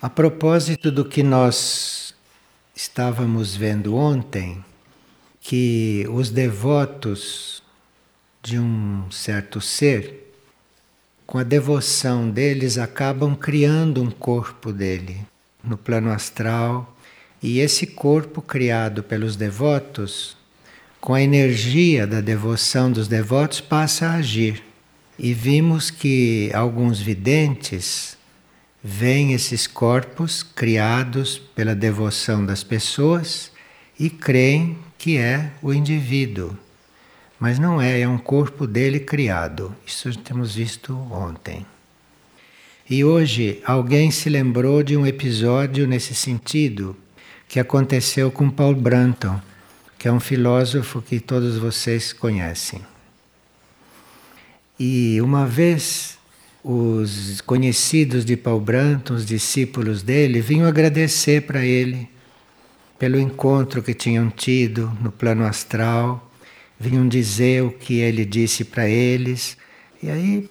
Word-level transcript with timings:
A 0.00 0.10
propósito 0.10 0.92
do 0.92 1.06
que 1.06 1.22
nós 1.22 2.14
estávamos 2.74 3.56
vendo 3.56 3.96
ontem, 3.96 4.62
que 5.40 6.06
os 6.10 6.28
devotos 6.28 7.62
de 8.42 8.58
um 8.58 9.10
certo 9.10 9.58
ser, 9.58 10.34
com 11.26 11.38
a 11.38 11.42
devoção 11.42 12.28
deles, 12.28 12.76
acabam 12.76 13.34
criando 13.34 14.02
um 14.02 14.10
corpo 14.10 14.70
dele 14.70 15.26
no 15.64 15.78
plano 15.78 16.10
astral, 16.10 16.94
e 17.42 17.58
esse 17.58 17.86
corpo 17.86 18.42
criado 18.42 19.02
pelos 19.02 19.34
devotos, 19.34 20.36
com 21.00 21.14
a 21.14 21.22
energia 21.22 22.06
da 22.06 22.20
devoção 22.20 22.92
dos 22.92 23.08
devotos, 23.08 23.62
passa 23.62 24.08
a 24.08 24.14
agir. 24.16 24.62
E 25.18 25.32
vimos 25.32 25.90
que 25.90 26.50
alguns 26.52 27.00
videntes 27.00 28.15
veem 28.82 29.32
esses 29.32 29.66
corpos 29.66 30.42
criados 30.42 31.38
pela 31.38 31.74
devoção 31.74 32.44
das 32.44 32.62
pessoas 32.62 33.50
e 33.98 34.08
creem 34.08 34.78
que 34.98 35.16
é 35.16 35.52
o 35.62 35.72
indivíduo. 35.72 36.56
Mas 37.38 37.58
não 37.58 37.80
é, 37.80 38.00
é 38.00 38.08
um 38.08 38.18
corpo 38.18 38.66
dele 38.66 39.00
criado. 39.00 39.74
Isso 39.86 40.16
temos 40.18 40.54
visto 40.54 40.96
ontem. 41.10 41.66
E 42.88 43.04
hoje 43.04 43.60
alguém 43.64 44.10
se 44.10 44.30
lembrou 44.30 44.82
de 44.82 44.96
um 44.96 45.04
episódio 45.04 45.86
nesse 45.86 46.14
sentido 46.14 46.96
que 47.48 47.60
aconteceu 47.60 48.30
com 48.30 48.48
Paul 48.48 48.74
Branton, 48.74 49.40
que 49.98 50.08
é 50.08 50.12
um 50.12 50.20
filósofo 50.20 51.02
que 51.02 51.18
todos 51.18 51.58
vocês 51.58 52.12
conhecem. 52.12 52.80
E 54.78 55.20
uma 55.20 55.46
vez 55.46 56.15
os 56.68 57.40
conhecidos 57.42 58.24
de 58.24 58.36
Paul 58.36 58.60
Branton, 58.60 59.14
os 59.14 59.24
discípulos 59.24 60.02
dele, 60.02 60.40
vinham 60.40 60.66
agradecer 60.66 61.42
para 61.42 61.64
ele 61.64 62.08
pelo 62.98 63.20
encontro 63.20 63.80
que 63.80 63.94
tinham 63.94 64.28
tido 64.30 64.90
no 65.00 65.12
plano 65.12 65.44
astral, 65.44 66.28
vinham 66.78 67.06
dizer 67.06 67.62
o 67.62 67.70
que 67.70 68.00
ele 68.00 68.24
disse 68.24 68.64
para 68.64 68.88
eles. 68.88 69.56
E 70.02 70.10
aí 70.10 70.50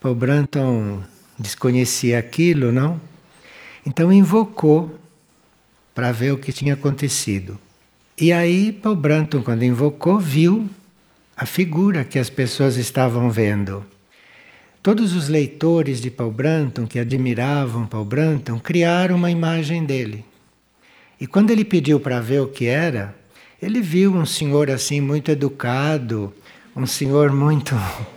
Paul 0.00 0.16
Branton 0.16 1.04
desconhecia 1.38 2.18
aquilo, 2.18 2.72
não? 2.72 3.00
Então 3.86 4.12
invocou 4.12 4.98
para 5.94 6.10
ver 6.10 6.32
o 6.32 6.38
que 6.38 6.52
tinha 6.52 6.74
acontecido. 6.74 7.56
E 8.20 8.32
aí 8.32 8.72
Paul 8.72 8.96
Branton, 8.96 9.40
quando 9.40 9.62
invocou, 9.62 10.18
viu 10.18 10.68
a 11.36 11.46
figura 11.46 12.04
que 12.04 12.18
as 12.18 12.28
pessoas 12.28 12.76
estavam 12.76 13.30
vendo. 13.30 13.86
Todos 14.88 15.14
os 15.14 15.28
leitores 15.28 16.00
de 16.00 16.10
Paul 16.10 16.30
Branton, 16.30 16.86
que 16.86 16.98
admiravam 16.98 17.84
Paul 17.84 18.06
Branton, 18.06 18.58
criaram 18.58 19.16
uma 19.16 19.30
imagem 19.30 19.84
dele. 19.84 20.24
E 21.20 21.26
quando 21.26 21.50
ele 21.50 21.62
pediu 21.62 22.00
para 22.00 22.22
ver 22.22 22.40
o 22.40 22.48
que 22.48 22.64
era, 22.64 23.14
ele 23.60 23.82
viu 23.82 24.14
um 24.14 24.24
senhor 24.24 24.70
assim 24.70 24.98
muito 24.98 25.30
educado, 25.30 26.32
um 26.74 26.86
senhor 26.86 27.30
muito 27.30 27.74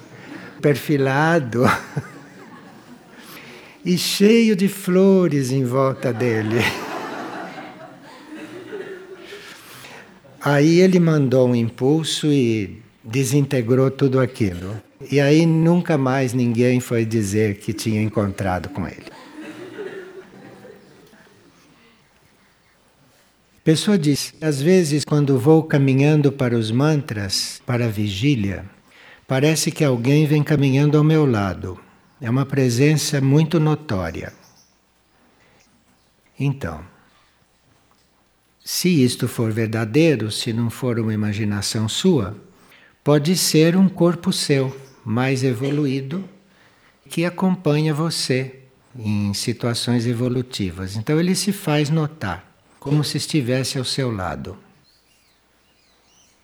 perfilado 0.61 1.63
e 3.83 3.97
cheio 3.97 4.56
de 4.56 4.69
flores 4.69 5.52
em 5.52 5.66
volta 5.66 6.13
dele. 6.13 6.61
Aí 10.39 10.80
ele 10.80 11.02
mandou 11.02 11.50
um 11.50 11.53
impulso 11.53 12.28
e 12.28 12.81
desintegrou 13.03 13.91
tudo 13.91 14.22
aquilo. 14.22 14.81
E 15.09 15.19
aí 15.19 15.45
nunca 15.45 15.97
mais 15.97 16.33
ninguém 16.33 16.80
foi 16.80 17.05
dizer 17.05 17.57
que 17.59 17.73
tinha 17.73 18.02
encontrado 18.02 18.69
com 18.69 18.88
ele. 18.88 19.05
Pessoa 23.63 23.97
diz: 23.97 24.34
às 24.41 24.61
vezes, 24.61 25.06
quando 25.06 25.40
vou 25.40 25.63
caminhando 25.63 26.31
para 26.31 26.57
os 26.57 26.72
mantras, 26.72 27.61
para 27.66 27.85
a 27.85 27.90
vigília, 27.90 28.66
parece 29.28 29.72
que 29.72 29.84
alguém 29.84 30.25
vem 30.25 30.44
caminhando 30.44 30.97
ao 30.97 31.03
meu 31.03 31.25
lado. 31.25 31.79
É 32.19 32.29
uma 32.29 32.45
presença 32.45 33.22
muito 33.22 33.59
notória. 33.59 34.34
Então, 36.40 36.84
se 38.63 39.03
isto 39.03 39.28
for 39.28 39.51
verdadeiro, 39.51 40.31
se 40.31 40.51
não 40.51 40.69
for 40.69 41.00
uma 41.00 41.13
imaginação 41.13 41.88
sua, 41.88 42.35
pode 43.03 43.35
ser 43.38 43.75
um 43.75 43.88
corpo 43.88 44.34
seu 44.34 44.75
mais 45.06 45.44
evoluído 45.44 46.23
que 47.09 47.25
acompanha 47.25 47.94
você 47.94 48.59
em 48.97 49.34
situações 49.34 50.06
evolutivas. 50.06 50.95
Então 50.95 51.19
ele 51.19 51.35
se 51.35 51.51
faz 51.51 51.89
notar, 51.89 52.45
como 52.79 53.03
se 53.03 53.17
estivesse 53.17 53.78
ao 53.78 53.85
seu 53.85 54.11
lado. 54.11 54.57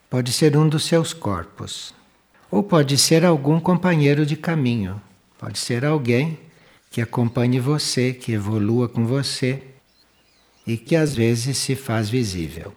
Pode 0.09 0.31
ser 0.31 0.55
um 0.55 0.67
dos 0.67 0.85
seus 0.85 1.13
corpos, 1.13 1.93
ou 2.49 2.63
pode 2.63 2.97
ser 2.97 3.25
algum 3.25 3.59
companheiro 3.59 4.25
de 4.25 4.37
caminho, 4.37 5.01
pode 5.37 5.59
ser 5.59 5.83
alguém 5.83 6.39
que 6.89 7.01
acompanhe 7.01 7.59
você, 7.59 8.13
que 8.13 8.31
evolua 8.31 8.87
com 8.87 9.05
você 9.05 9.61
e 10.65 10.77
que 10.77 10.95
às 10.95 11.13
vezes 11.13 11.57
se 11.57 11.75
faz 11.75 12.09
visível. 12.09 12.73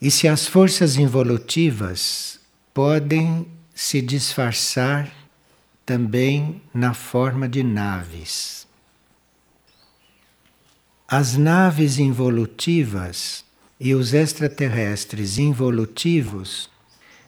E 0.00 0.10
se 0.10 0.26
as 0.26 0.46
forças 0.46 0.96
involutivas 0.96 2.40
podem 2.72 3.46
se 3.74 4.00
disfarçar 4.00 5.12
também 5.84 6.62
na 6.72 6.94
forma 6.94 7.46
de 7.48 7.62
naves. 7.62 8.66
As 11.06 11.36
naves 11.36 11.98
involutivas 11.98 13.44
e 13.78 13.94
os 13.94 14.14
extraterrestres 14.14 15.36
involutivos, 15.36 16.70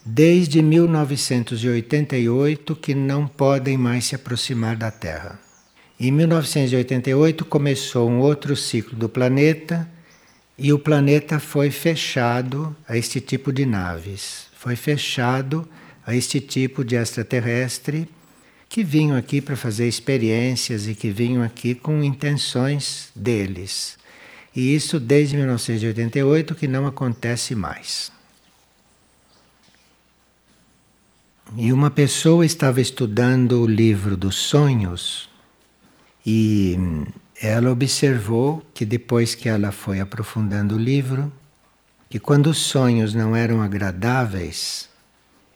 desde 0.05 0.63
1988 0.63 2.75
que 2.77 2.95
não 2.95 3.27
podem 3.27 3.77
mais 3.77 4.07
se 4.07 4.15
aproximar 4.15 4.77
da 4.77 4.91
Terra. 4.91 5.39
Em 5.99 6.11
1988 6.11 7.45
começou 7.45 8.09
um 8.09 8.21
outro 8.21 8.57
ciclo 8.57 8.97
do 8.97 9.09
planeta 9.09 9.89
e 10.63 10.73
o 10.73 10.79
planeta 10.79 11.41
foi 11.41 11.73
fechado 11.73 12.75
a 12.87 12.97
este 12.97 13.21
tipo 13.21 13.53
de 13.53 13.67
naves, 13.67 14.47
foi 14.57 14.77
fechado 14.77 15.69
a 16.07 16.15
este 16.15 16.41
tipo 16.41 16.85
de 16.85 16.95
extraterrestre 16.95 18.09
que 18.69 18.85
vinham 18.85 19.17
aqui 19.17 19.41
para 19.41 19.57
fazer 19.57 19.89
experiências 19.89 20.87
e 20.87 20.95
que 20.95 21.11
vinham 21.11 21.43
aqui 21.43 21.75
com 21.75 22.01
intenções 22.05 23.11
deles. 23.13 23.99
E 24.55 24.73
isso 24.73 25.01
desde 25.01 25.37
1988 25.37 26.55
que 26.55 26.69
não 26.69 26.87
acontece 26.87 27.57
mais. 27.57 28.13
E 31.57 31.73
uma 31.73 31.91
pessoa 31.91 32.47
estava 32.47 32.81
estudando 32.81 33.61
o 33.61 33.67
livro 33.67 34.17
dos 34.17 34.37
sonhos 34.37 35.29
e 36.25 36.79
ela 37.41 37.71
observou 37.71 38.63
que 38.75 38.85
depois 38.85 39.35
que 39.35 39.49
ela 39.49 39.73
foi 39.73 40.01
aprofundando 40.01 40.77
o 40.77 40.79
livro, 40.79 41.33
que 42.09 42.19
quando 42.19 42.49
os 42.49 42.59
sonhos 42.59 43.15
não 43.15 43.35
eram 43.35 43.63
agradáveis, 43.63 44.89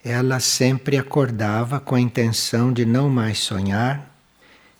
ela 0.04 0.40
sempre 0.40 0.96
acordava 0.96 1.80
com 1.80 1.94
a 1.94 2.00
intenção 2.00 2.72
de 2.72 2.86
não 2.86 3.10
mais 3.10 3.38
sonhar 3.38 4.14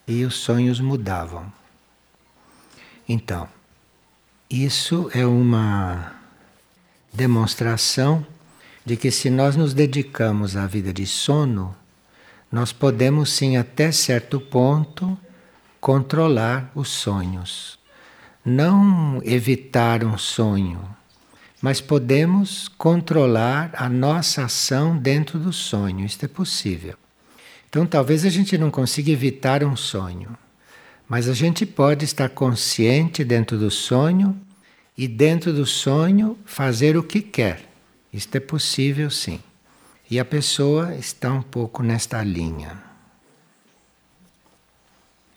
e 0.06 0.24
os 0.24 0.36
sonhos 0.36 0.80
mudavam. 0.80 1.52
Então, 3.08 3.48
isso 4.48 5.10
é 5.12 5.26
uma 5.26 6.12
demonstração 7.12 8.24
de 8.84 8.96
que 8.96 9.10
se 9.10 9.28
nós 9.28 9.56
nos 9.56 9.74
dedicamos 9.74 10.56
à 10.56 10.66
vida 10.66 10.92
de 10.92 11.06
sono, 11.06 11.74
nós 12.50 12.72
podemos 12.72 13.32
sim 13.32 13.56
até 13.56 13.90
certo 13.90 14.40
ponto 14.40 15.18
controlar 15.80 16.70
os 16.74 16.88
sonhos. 16.88 17.78
Não 18.44 19.20
evitar 19.24 20.04
um 20.04 20.16
sonho, 20.16 20.80
mas 21.60 21.80
podemos 21.80 22.68
controlar 22.68 23.72
a 23.74 23.88
nossa 23.88 24.44
ação 24.44 24.96
dentro 24.96 25.38
do 25.38 25.52
sonho. 25.52 26.06
Isto 26.06 26.26
é 26.26 26.28
possível. 26.28 26.94
Então, 27.68 27.84
talvez 27.84 28.24
a 28.24 28.28
gente 28.28 28.56
não 28.56 28.70
consiga 28.70 29.10
evitar 29.10 29.64
um 29.64 29.76
sonho, 29.76 30.36
mas 31.08 31.28
a 31.28 31.34
gente 31.34 31.66
pode 31.66 32.04
estar 32.04 32.28
consciente 32.28 33.24
dentro 33.24 33.58
do 33.58 33.70
sonho 33.70 34.40
e, 34.96 35.08
dentro 35.08 35.52
do 35.52 35.66
sonho, 35.66 36.38
fazer 36.44 36.96
o 36.96 37.02
que 37.02 37.20
quer. 37.20 37.68
Isto 38.12 38.36
é 38.36 38.40
possível, 38.40 39.10
sim. 39.10 39.40
E 40.08 40.20
a 40.20 40.24
pessoa 40.24 40.94
está 40.94 41.32
um 41.32 41.42
pouco 41.42 41.82
nesta 41.82 42.22
linha. 42.22 42.85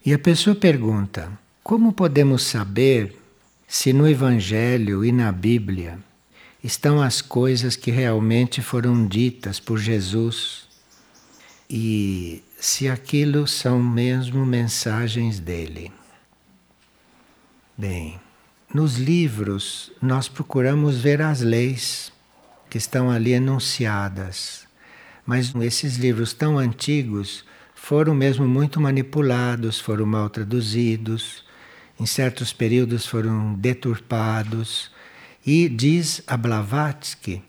E 0.06 0.14
a 0.14 0.20
pessoa 0.20 0.56
pergunta: 0.56 1.32
como 1.64 1.92
podemos 1.92 2.44
saber 2.44 3.18
se 3.68 3.94
no 3.94 4.08
Evangelho 4.08 5.04
e 5.04 5.12
na 5.12 5.32
Bíblia 5.32 6.00
estão 6.64 7.02
as 7.02 7.22
coisas 7.22 7.76
que 7.76 7.92
realmente 7.92 8.62
foram 8.62 9.06
ditas 9.06 9.60
por 9.60 9.78
Jesus 9.78 10.68
e 11.70 12.44
se 12.60 12.90
aquilo 12.90 13.46
são 13.48 13.82
mesmo 13.82 14.46
mensagens 14.46 15.40
dele. 15.40 15.92
Bem, 17.78 18.20
nos 18.74 18.98
livros 18.98 19.92
nós 20.02 20.28
procuramos 20.28 20.98
ver 20.98 21.22
as 21.22 21.42
leis 21.42 22.12
que 22.70 22.78
estão 22.78 23.10
ali 23.12 23.34
enunciadas, 23.34 24.68
mas 25.26 25.54
esses 25.56 25.98
livros 25.98 26.34
tão 26.34 26.58
antigos 26.58 27.46
foram 27.90 28.14
mesmo 28.14 28.48
muito 28.48 28.80
manipulados, 28.80 29.80
foram 29.80 30.06
mal 30.06 30.30
traduzidos, 30.30 31.44
em 32.00 32.06
certos 32.06 32.54
períodos 32.54 33.08
foram 33.08 33.56
deturpados. 33.56 34.92
E 35.44 35.68
diz 35.68 36.22
a 36.28 36.38
Blavatsky 36.38 37.42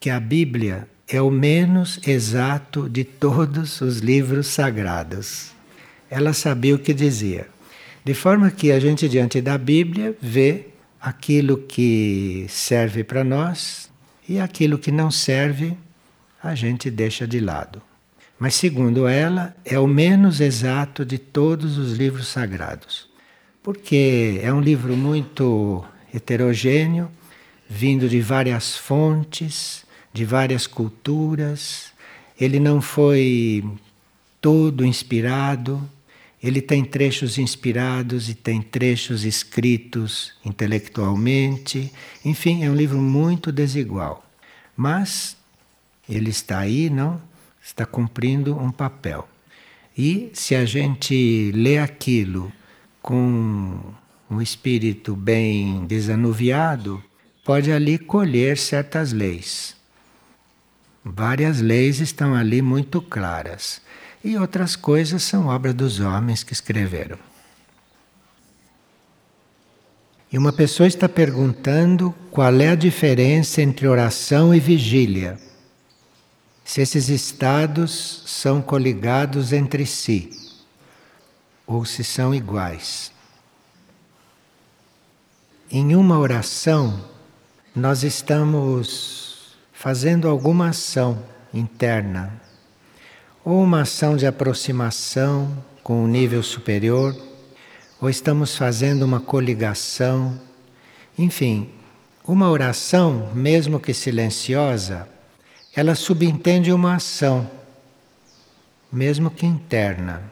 que 0.00 0.10
a 0.10 0.18
Bíblia 0.18 0.88
é 1.06 1.22
o 1.22 1.30
menos 1.30 2.00
exato 2.04 2.88
de 2.88 3.04
todos 3.04 3.80
os 3.80 3.98
livros 3.98 4.48
sagrados. 4.48 5.52
Ela 6.10 6.32
sabia 6.32 6.74
o 6.74 6.80
que 6.80 6.92
dizia. 6.92 7.46
De 8.04 8.12
forma 8.12 8.50
que 8.50 8.72
a 8.72 8.80
gente, 8.80 9.08
diante 9.08 9.40
da 9.40 9.56
Bíblia, 9.56 10.16
vê 10.20 10.66
aquilo 11.00 11.58
que 11.58 12.46
serve 12.48 13.04
para 13.04 13.22
nós 13.22 13.88
e 14.28 14.40
aquilo 14.40 14.78
que 14.78 14.90
não 14.90 15.12
serve, 15.12 15.78
a 16.42 16.56
gente 16.56 16.90
deixa 16.90 17.24
de 17.24 17.38
lado. 17.38 17.85
Mas, 18.38 18.54
segundo 18.54 19.06
ela, 19.06 19.56
é 19.64 19.78
o 19.78 19.86
menos 19.86 20.40
exato 20.40 21.04
de 21.04 21.18
todos 21.18 21.78
os 21.78 21.96
livros 21.96 22.28
sagrados. 22.28 23.08
Porque 23.62 24.38
é 24.42 24.52
um 24.52 24.60
livro 24.60 24.96
muito 24.96 25.84
heterogêneo, 26.12 27.10
vindo 27.68 28.08
de 28.08 28.20
várias 28.20 28.76
fontes, 28.76 29.84
de 30.12 30.24
várias 30.24 30.66
culturas. 30.66 31.92
Ele 32.38 32.60
não 32.60 32.80
foi 32.80 33.64
todo 34.40 34.84
inspirado, 34.84 35.82
ele 36.42 36.60
tem 36.60 36.84
trechos 36.84 37.38
inspirados 37.38 38.28
e 38.28 38.34
tem 38.34 38.60
trechos 38.60 39.24
escritos 39.24 40.34
intelectualmente. 40.44 41.92
Enfim, 42.24 42.64
é 42.64 42.70
um 42.70 42.74
livro 42.74 42.98
muito 42.98 43.50
desigual. 43.50 44.24
Mas 44.76 45.36
ele 46.08 46.30
está 46.30 46.58
aí, 46.58 46.90
não? 46.90 47.20
Está 47.66 47.84
cumprindo 47.84 48.56
um 48.56 48.70
papel. 48.70 49.28
E 49.98 50.30
se 50.32 50.54
a 50.54 50.64
gente 50.64 51.50
lê 51.52 51.78
aquilo 51.78 52.52
com 53.02 53.80
um 54.30 54.40
espírito 54.40 55.16
bem 55.16 55.84
desanuviado, 55.84 57.02
pode 57.44 57.72
ali 57.72 57.98
colher 57.98 58.56
certas 58.56 59.12
leis. 59.12 59.74
Várias 61.04 61.60
leis 61.60 61.98
estão 61.98 62.36
ali 62.36 62.62
muito 62.62 63.02
claras. 63.02 63.82
E 64.22 64.38
outras 64.38 64.76
coisas 64.76 65.24
são 65.24 65.48
obra 65.48 65.74
dos 65.74 65.98
homens 65.98 66.44
que 66.44 66.52
escreveram. 66.52 67.18
E 70.32 70.38
uma 70.38 70.52
pessoa 70.52 70.86
está 70.86 71.08
perguntando 71.08 72.14
qual 72.30 72.54
é 72.60 72.68
a 72.68 72.76
diferença 72.76 73.60
entre 73.60 73.88
oração 73.88 74.54
e 74.54 74.60
vigília. 74.60 75.36
Se 76.66 76.80
esses 76.80 77.08
estados 77.08 78.24
são 78.26 78.60
coligados 78.60 79.52
entre 79.52 79.86
si 79.86 80.36
ou 81.64 81.84
se 81.84 82.02
são 82.02 82.34
iguais. 82.34 83.12
Em 85.70 85.94
uma 85.94 86.18
oração, 86.18 87.04
nós 87.74 88.02
estamos 88.02 89.56
fazendo 89.72 90.28
alguma 90.28 90.70
ação 90.70 91.22
interna, 91.54 92.32
ou 93.44 93.62
uma 93.62 93.82
ação 93.82 94.16
de 94.16 94.26
aproximação 94.26 95.64
com 95.84 96.02
um 96.02 96.08
nível 96.08 96.42
superior, 96.42 97.16
ou 98.00 98.10
estamos 98.10 98.56
fazendo 98.56 99.04
uma 99.04 99.20
coligação, 99.20 100.36
enfim, 101.16 101.70
uma 102.26 102.50
oração, 102.50 103.30
mesmo 103.32 103.78
que 103.78 103.94
silenciosa, 103.94 105.08
ela 105.76 105.94
subentende 105.94 106.72
uma 106.72 106.94
ação, 106.94 107.50
mesmo 108.90 109.30
que 109.30 109.44
interna, 109.44 110.22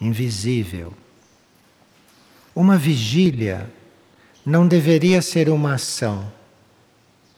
invisível. 0.00 0.94
Uma 2.54 2.78
vigília 2.78 3.70
não 4.46 4.66
deveria 4.66 5.20
ser 5.20 5.50
uma 5.50 5.74
ação 5.74 6.32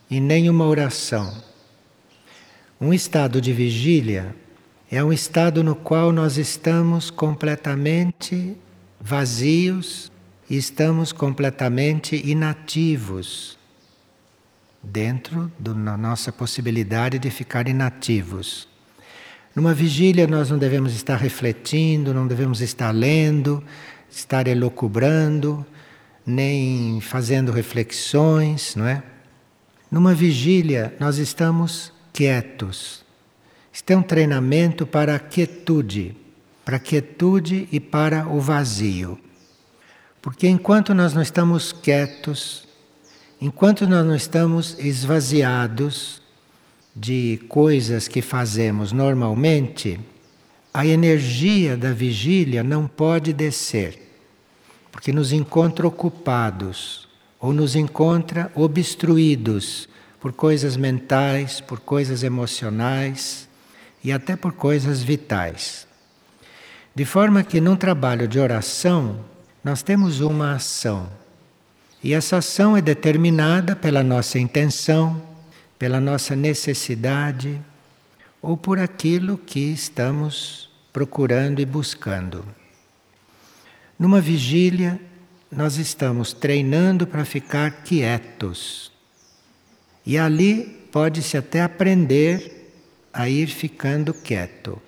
e 0.08 0.20
nem 0.20 0.48
uma 0.48 0.64
oração. 0.64 1.42
Um 2.80 2.94
estado 2.94 3.40
de 3.40 3.52
vigília 3.52 4.32
é 4.88 5.02
um 5.02 5.12
estado 5.12 5.64
no 5.64 5.74
qual 5.74 6.12
nós 6.12 6.38
estamos 6.38 7.10
completamente 7.10 8.56
vazios 9.00 10.12
e 10.48 10.56
estamos 10.56 11.10
completamente 11.10 12.14
inativos 12.24 13.57
dentro 14.82 15.50
da 15.58 15.96
nossa 15.96 16.30
possibilidade 16.30 17.18
de 17.18 17.30
ficar 17.30 17.68
inativos. 17.68 18.68
Numa 19.54 19.74
vigília 19.74 20.26
nós 20.26 20.50
não 20.50 20.58
devemos 20.58 20.94
estar 20.94 21.16
refletindo, 21.16 22.14
não 22.14 22.26
devemos 22.26 22.60
estar 22.60 22.90
lendo, 22.90 23.62
estar 24.10 24.46
elocubrando, 24.46 25.66
nem 26.24 27.00
fazendo 27.00 27.50
reflexões, 27.50 28.76
não 28.76 28.86
é? 28.86 29.02
Numa 29.90 30.14
vigília, 30.14 30.94
nós 31.00 31.16
estamos 31.16 31.92
quietos. 32.12 33.02
Isto 33.72 33.90
é 33.90 33.96
um 33.96 34.02
treinamento 34.02 34.86
para 34.86 35.14
a 35.14 35.18
quietude, 35.18 36.14
para 36.64 36.76
a 36.76 36.80
quietude 36.80 37.66
e 37.72 37.80
para 37.80 38.28
o 38.28 38.38
vazio. 38.40 39.18
Porque 40.20 40.46
enquanto 40.46 40.92
nós 40.92 41.14
não 41.14 41.22
estamos 41.22 41.72
quietos, 41.72 42.67
enquanto 43.40 43.86
nós 43.86 44.04
não 44.06 44.14
estamos 44.14 44.76
esvaziados 44.78 46.20
de 46.94 47.40
coisas 47.48 48.08
que 48.08 48.20
fazemos 48.20 48.92
normalmente, 48.92 50.00
a 50.74 50.86
energia 50.86 51.76
da 51.76 51.92
vigília 51.92 52.62
não 52.62 52.86
pode 52.86 53.32
descer, 53.32 53.98
porque 54.90 55.12
nos 55.12 55.32
encontra 55.32 55.86
ocupados 55.86 57.08
ou 57.40 57.52
nos 57.52 57.76
encontra 57.76 58.50
obstruídos 58.54 59.88
por 60.20 60.32
coisas 60.32 60.76
mentais, 60.76 61.60
por 61.60 61.80
coisas 61.80 62.22
emocionais 62.22 63.48
e 64.02 64.10
até 64.10 64.36
por 64.36 64.52
coisas 64.52 65.02
vitais. 65.02 65.86
De 66.94 67.04
forma 67.04 67.44
que 67.44 67.60
num 67.60 67.76
trabalho 67.76 68.26
de 68.26 68.40
oração, 68.40 69.20
nós 69.62 69.82
temos 69.82 70.20
uma 70.20 70.54
ação. 70.54 71.08
E 72.02 72.14
essa 72.14 72.36
ação 72.36 72.76
é 72.76 72.80
determinada 72.80 73.74
pela 73.74 74.02
nossa 74.02 74.38
intenção, 74.38 75.20
pela 75.78 76.00
nossa 76.00 76.36
necessidade 76.36 77.60
ou 78.40 78.56
por 78.56 78.78
aquilo 78.78 79.36
que 79.36 79.60
estamos 79.72 80.70
procurando 80.92 81.60
e 81.60 81.66
buscando. 81.66 82.44
Numa 83.98 84.20
vigília, 84.20 85.00
nós 85.50 85.76
estamos 85.76 86.32
treinando 86.32 87.06
para 87.06 87.24
ficar 87.24 87.82
quietos. 87.82 88.92
E 90.06 90.16
ali 90.16 90.86
pode-se 90.92 91.36
até 91.36 91.62
aprender 91.62 92.72
a 93.12 93.28
ir 93.28 93.48
ficando 93.48 94.14
quieto. 94.14 94.80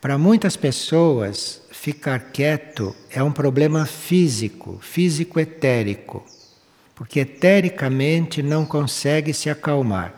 Para 0.00 0.16
muitas 0.16 0.56
pessoas, 0.56 1.59
ficar 1.80 2.18
quieto 2.32 2.94
é 3.10 3.22
um 3.22 3.32
problema 3.32 3.86
físico, 3.86 4.78
físico-etérico, 4.82 6.24
porque 6.94 7.20
etericamente 7.20 8.42
não 8.42 8.66
consegue 8.66 9.32
se 9.32 9.48
acalmar. 9.48 10.14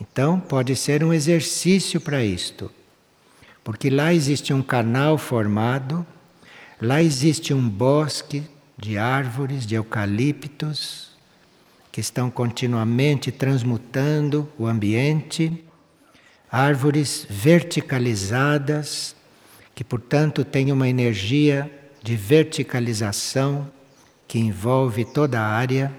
Então, 0.00 0.38
pode 0.38 0.76
ser 0.76 1.02
um 1.02 1.12
exercício 1.12 2.00
para 2.00 2.24
isto, 2.24 2.70
porque 3.64 3.90
lá 3.90 4.12
existe 4.12 4.52
um 4.52 4.62
canal 4.62 5.16
formado 5.18 6.06
Lá 6.80 7.02
existe 7.02 7.54
um 7.54 7.66
bosque 7.66 8.42
de 8.76 8.98
árvores, 8.98 9.66
de 9.66 9.76
eucaliptos, 9.76 11.10
que 11.90 12.02
estão 12.02 12.30
continuamente 12.30 13.32
transmutando 13.32 14.46
o 14.58 14.66
ambiente, 14.66 15.64
árvores 16.52 17.26
verticalizadas, 17.30 19.16
que 19.76 19.84
portanto 19.84 20.42
têm 20.42 20.72
uma 20.72 20.88
energia 20.88 21.70
de 22.02 22.16
verticalização 22.16 23.70
que 24.26 24.38
envolve 24.38 25.04
toda 25.04 25.38
a 25.38 25.46
área. 25.46 25.92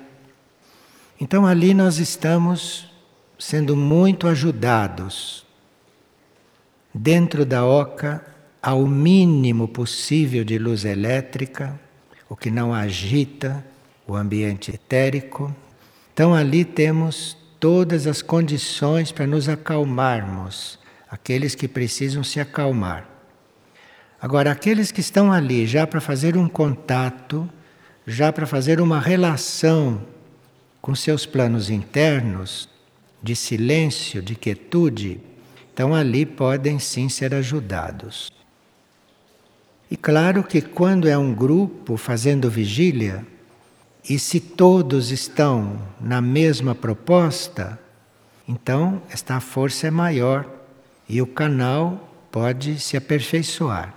Então 1.21 1.45
ali 1.45 1.75
nós 1.75 1.99
estamos 1.99 2.91
sendo 3.37 3.75
muito 3.75 4.27
ajudados. 4.27 5.45
Dentro 6.91 7.45
da 7.45 7.63
oca 7.63 8.25
ao 8.63 8.87
mínimo 8.87 9.67
possível 9.67 10.43
de 10.43 10.57
luz 10.57 10.83
elétrica, 10.83 11.79
o 12.27 12.35
que 12.35 12.49
não 12.49 12.73
agita 12.73 13.63
o 14.07 14.15
ambiente 14.15 14.71
etérico. 14.71 15.55
Então 16.15 16.33
ali 16.33 16.65
temos 16.65 17.37
todas 17.59 18.07
as 18.07 18.23
condições 18.23 19.11
para 19.11 19.27
nos 19.27 19.47
acalmarmos, 19.47 20.79
aqueles 21.07 21.53
que 21.53 21.67
precisam 21.67 22.23
se 22.23 22.39
acalmar. 22.39 23.16
Agora, 24.19 24.51
aqueles 24.51 24.91
que 24.91 24.99
estão 24.99 25.31
ali 25.31 25.67
já 25.67 25.85
para 25.85 26.01
fazer 26.01 26.35
um 26.35 26.47
contato, 26.47 27.47
já 28.05 28.33
para 28.33 28.47
fazer 28.47 28.81
uma 28.81 28.99
relação 28.99 30.01
com 30.81 30.95
seus 30.95 31.25
planos 31.25 31.69
internos, 31.69 32.67
de 33.21 33.35
silêncio, 33.35 34.21
de 34.21 34.35
quietude, 34.35 35.19
então 35.73 35.93
ali 35.93 36.25
podem 36.25 36.79
sim 36.79 37.09
ser 37.09 37.33
ajudados. 37.35 38.31
E 39.89 39.95
claro 39.95 40.43
que 40.43 40.61
quando 40.61 41.07
é 41.07 41.17
um 41.17 41.33
grupo 41.33 41.95
fazendo 41.95 42.49
vigília, 42.49 43.25
e 44.09 44.17
se 44.17 44.39
todos 44.39 45.11
estão 45.11 45.81
na 45.99 46.21
mesma 46.21 46.73
proposta, 46.73 47.77
então 48.47 49.01
esta 49.09 49.39
força 49.39 49.87
é 49.87 49.91
maior 49.91 50.49
e 51.07 51.21
o 51.21 51.27
canal 51.27 52.09
pode 52.31 52.79
se 52.79 52.95
aperfeiçoar. 52.95 53.96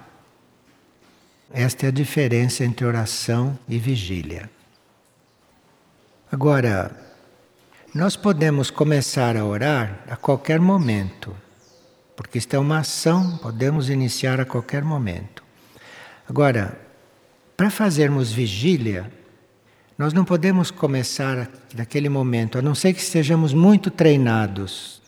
Esta 1.52 1.86
é 1.86 1.88
a 1.88 1.92
diferença 1.92 2.64
entre 2.64 2.86
oração 2.86 3.58
e 3.68 3.76
vigília. 3.76 4.48
Agora, 6.30 6.94
nós 7.92 8.14
podemos 8.14 8.70
começar 8.70 9.36
a 9.36 9.44
orar 9.44 10.04
a 10.08 10.16
qualquer 10.16 10.60
momento, 10.60 11.36
porque 12.14 12.38
isto 12.38 12.54
é 12.54 12.58
uma 12.58 12.78
ação, 12.78 13.36
podemos 13.38 13.90
iniciar 13.90 14.38
a 14.38 14.44
qualquer 14.44 14.84
momento. 14.84 15.42
Agora, 16.28 16.80
para 17.56 17.68
fazermos 17.68 18.30
vigília, 18.30 19.12
nós 19.98 20.12
não 20.12 20.24
podemos 20.24 20.70
começar 20.70 21.50
naquele 21.74 22.08
momento, 22.08 22.58
a 22.58 22.62
não 22.62 22.76
ser 22.76 22.94
que 22.94 23.00
estejamos 23.00 23.52
muito 23.52 23.90
treinados, 23.90 25.02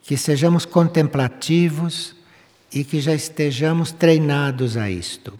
que 0.00 0.16
sejamos 0.16 0.64
contemplativos 0.64 2.16
e 2.72 2.84
que 2.84 3.00
já 3.00 3.14
estejamos 3.14 3.92
treinados 3.92 4.76
a 4.76 4.90
isto. 4.90 5.38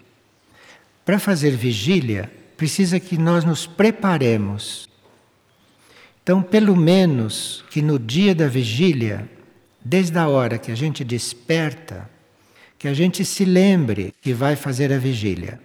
Para 1.05 1.19
fazer 1.19 1.51
vigília, 1.51 2.31
precisa 2.57 2.99
que 2.99 3.17
nós 3.17 3.43
nos 3.43 3.65
preparemos. 3.65 4.89
Então, 6.21 6.43
pelo 6.43 6.75
menos 6.75 7.63
que 7.69 7.81
no 7.81 7.97
dia 7.97 8.35
da 8.35 8.47
vigília, 8.47 9.27
desde 9.83 10.17
a 10.17 10.27
hora 10.27 10.57
que 10.59 10.71
a 10.71 10.75
gente 10.75 11.03
desperta, 11.03 12.09
que 12.77 12.87
a 12.87 12.93
gente 12.93 13.25
se 13.25 13.45
lembre 13.45 14.13
que 14.21 14.33
vai 14.33 14.55
fazer 14.55 14.91
a 14.93 14.97
vigília, 14.97 15.59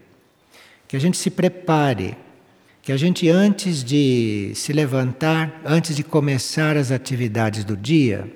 que 0.88 0.96
a 0.96 0.98
gente 0.98 1.16
se 1.16 1.30
prepare, 1.30 2.16
que 2.82 2.92
a 2.92 2.96
gente 2.96 3.28
antes 3.28 3.82
de 3.82 4.52
se 4.54 4.72
levantar, 4.72 5.60
antes 5.64 5.96
de 5.96 6.04
começar 6.04 6.76
as 6.76 6.90
atividades 6.90 7.64
do 7.64 7.76
dia, 7.76 8.32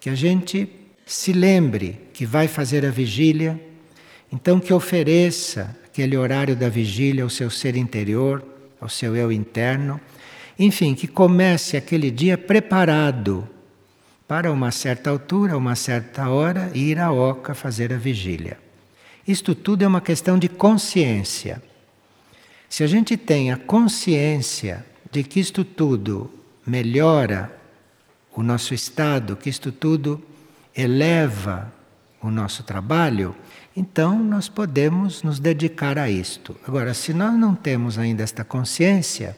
que 0.00 0.08
a 0.08 0.14
gente 0.14 0.68
se 1.06 1.32
lembre 1.32 2.00
que 2.12 2.24
vai 2.24 2.48
fazer 2.48 2.84
a 2.84 2.90
vigília, 2.90 3.60
então 4.32 4.58
que 4.58 4.72
ofereça 4.72 5.76
aquele 5.84 6.16
horário 6.16 6.56
da 6.56 6.68
vigília 6.68 7.22
ao 7.22 7.30
seu 7.30 7.50
ser 7.50 7.76
interior, 7.76 8.44
ao 8.80 8.88
seu 8.88 9.14
eu 9.14 9.30
interno, 9.30 10.00
enfim, 10.58 10.94
que 10.94 11.06
comece 11.06 11.76
aquele 11.76 12.10
dia 12.10 12.38
preparado 12.38 13.48
para 14.26 14.50
uma 14.50 14.70
certa 14.70 15.10
altura, 15.10 15.56
uma 15.56 15.76
certa 15.76 16.28
hora, 16.28 16.70
ir 16.74 16.98
à 16.98 17.12
oca 17.12 17.54
fazer 17.54 17.92
a 17.92 17.96
vigília. 17.96 18.58
Isto 19.26 19.54
tudo 19.54 19.82
é 19.82 19.86
uma 19.86 20.00
questão 20.00 20.38
de 20.38 20.48
consciência. 20.48 21.62
Se 22.68 22.82
a 22.82 22.86
gente 22.86 23.16
tem 23.16 23.52
a 23.52 23.56
consciência 23.56 24.84
de 25.10 25.22
que 25.22 25.40
isto 25.40 25.64
tudo 25.64 26.30
melhora 26.66 27.54
o 28.34 28.42
nosso 28.42 28.74
estado, 28.74 29.36
que 29.36 29.48
isto 29.48 29.70
tudo 29.70 30.22
eleva 30.76 31.72
o 32.20 32.30
nosso 32.30 32.62
trabalho, 32.62 33.34
então 33.76 34.18
nós 34.22 34.48
podemos 34.48 35.22
nos 35.22 35.38
dedicar 35.38 35.98
a 35.98 36.08
isto. 36.08 36.56
Agora, 36.66 36.94
se 36.94 37.12
nós 37.12 37.34
não 37.34 37.54
temos 37.54 37.98
ainda 37.98 38.22
esta 38.22 38.44
consciência, 38.44 39.36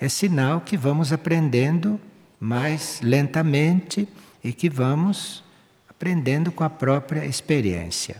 é 0.00 0.08
sinal 0.08 0.60
que 0.60 0.76
vamos 0.76 1.12
aprendendo 1.12 2.00
mais 2.40 3.00
lentamente 3.02 4.08
e 4.42 4.52
que 4.52 4.68
vamos 4.68 5.44
aprendendo 5.88 6.50
com 6.50 6.64
a 6.64 6.70
própria 6.70 7.24
experiência. 7.24 8.16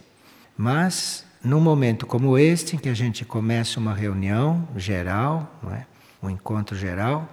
Mas 0.57 1.25
num 1.43 1.61
momento 1.61 2.07
como 2.07 2.39
este, 2.39 2.77
em 2.77 2.79
que 2.79 2.89
a 2.89 2.95
gente 2.95 3.25
começa 3.25 3.81
uma 3.81 3.95
reunião 3.95 4.69
geral, 4.77 5.53
não 5.63 5.75
é? 5.75 5.87
um 6.23 6.31
encontro 6.31 6.77
geral, 6.77 7.29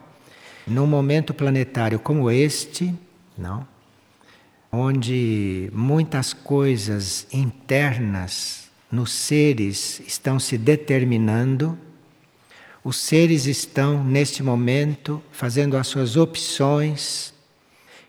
num 0.65 0.87
momento 0.87 1.33
planetário 1.33 1.99
como 1.99 2.31
este, 2.31 2.93
não? 3.37 3.67
Onde 4.71 5.69
muitas 5.73 6.33
coisas 6.33 7.27
internas 7.31 8.69
nos 8.91 9.11
seres 9.11 10.01
estão 10.05 10.39
se 10.39 10.57
determinando, 10.57 11.77
os 12.83 12.97
seres 12.97 13.45
estão 13.45 14.03
neste 14.03 14.41
momento 14.41 15.21
fazendo 15.31 15.75
as 15.75 15.87
suas 15.87 16.15
opções. 16.15 17.33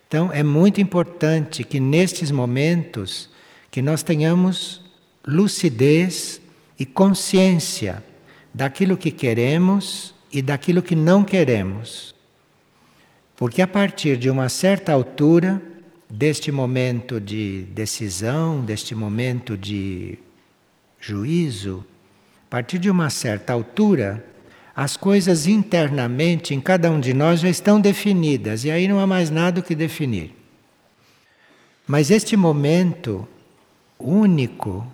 Então 0.07 0.33
é 0.33 0.43
muito 0.43 0.81
importante 0.81 1.65
que 1.65 1.81
nestes 1.81 2.31
momentos 2.31 3.29
que 3.71 3.83
nós 3.83 4.03
tenhamos 4.03 4.83
lucidez 5.27 6.41
e 6.79 6.87
consciência 6.87 8.03
daquilo 8.53 8.97
que 8.97 9.11
queremos 9.11 10.15
e 10.33 10.41
daquilo 10.41 10.83
que 10.83 10.97
não 10.97 11.25
queremos. 11.25 12.15
Porque 13.37 13.63
a 13.63 13.67
partir 13.67 14.17
de 14.17 14.29
uma 14.29 14.49
certa 14.49 14.93
altura 14.93 15.63
deste 16.11 16.51
momento 16.51 17.21
de 17.21 17.63
decisão, 17.73 18.61
deste 18.63 18.95
momento 18.95 19.57
de 19.57 20.19
juízo, 21.01 21.85
a 22.47 22.51
partir 22.51 22.79
de 22.79 22.91
uma 22.91 23.09
certa 23.09 23.53
altura, 23.53 24.27
as 24.75 24.97
coisas 24.97 25.47
internamente 25.47 26.53
em 26.53 26.61
cada 26.61 26.91
um 26.91 26.99
de 26.99 27.15
nós 27.15 27.41
já 27.41 27.49
estão 27.49 27.81
definidas 27.81 28.65
e 28.65 28.71
aí 28.71 28.89
não 28.89 28.99
há 28.99 29.07
mais 29.07 29.31
nada 29.31 29.61
o 29.61 29.63
que 29.63 29.75
definir. 29.75 30.35
Mas 31.87 32.11
este 32.11 32.37
momento 32.37 33.27
único, 33.99 34.87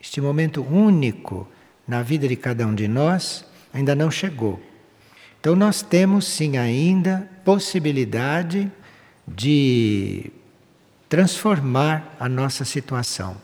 este 0.00 0.20
momento 0.20 0.62
único 0.62 1.48
na 1.86 2.02
vida 2.02 2.26
de 2.26 2.36
cada 2.36 2.66
um 2.66 2.74
de 2.74 2.88
nós 2.88 3.44
ainda 3.72 3.94
não 3.94 4.10
chegou. 4.10 4.60
Então 5.40 5.54
nós 5.54 5.82
temos 5.82 6.26
sim 6.26 6.56
ainda 6.56 7.28
possibilidade 7.44 8.70
de 9.26 10.32
transformar 11.08 12.16
a 12.20 12.28
nossa 12.28 12.64
situação. 12.64 13.36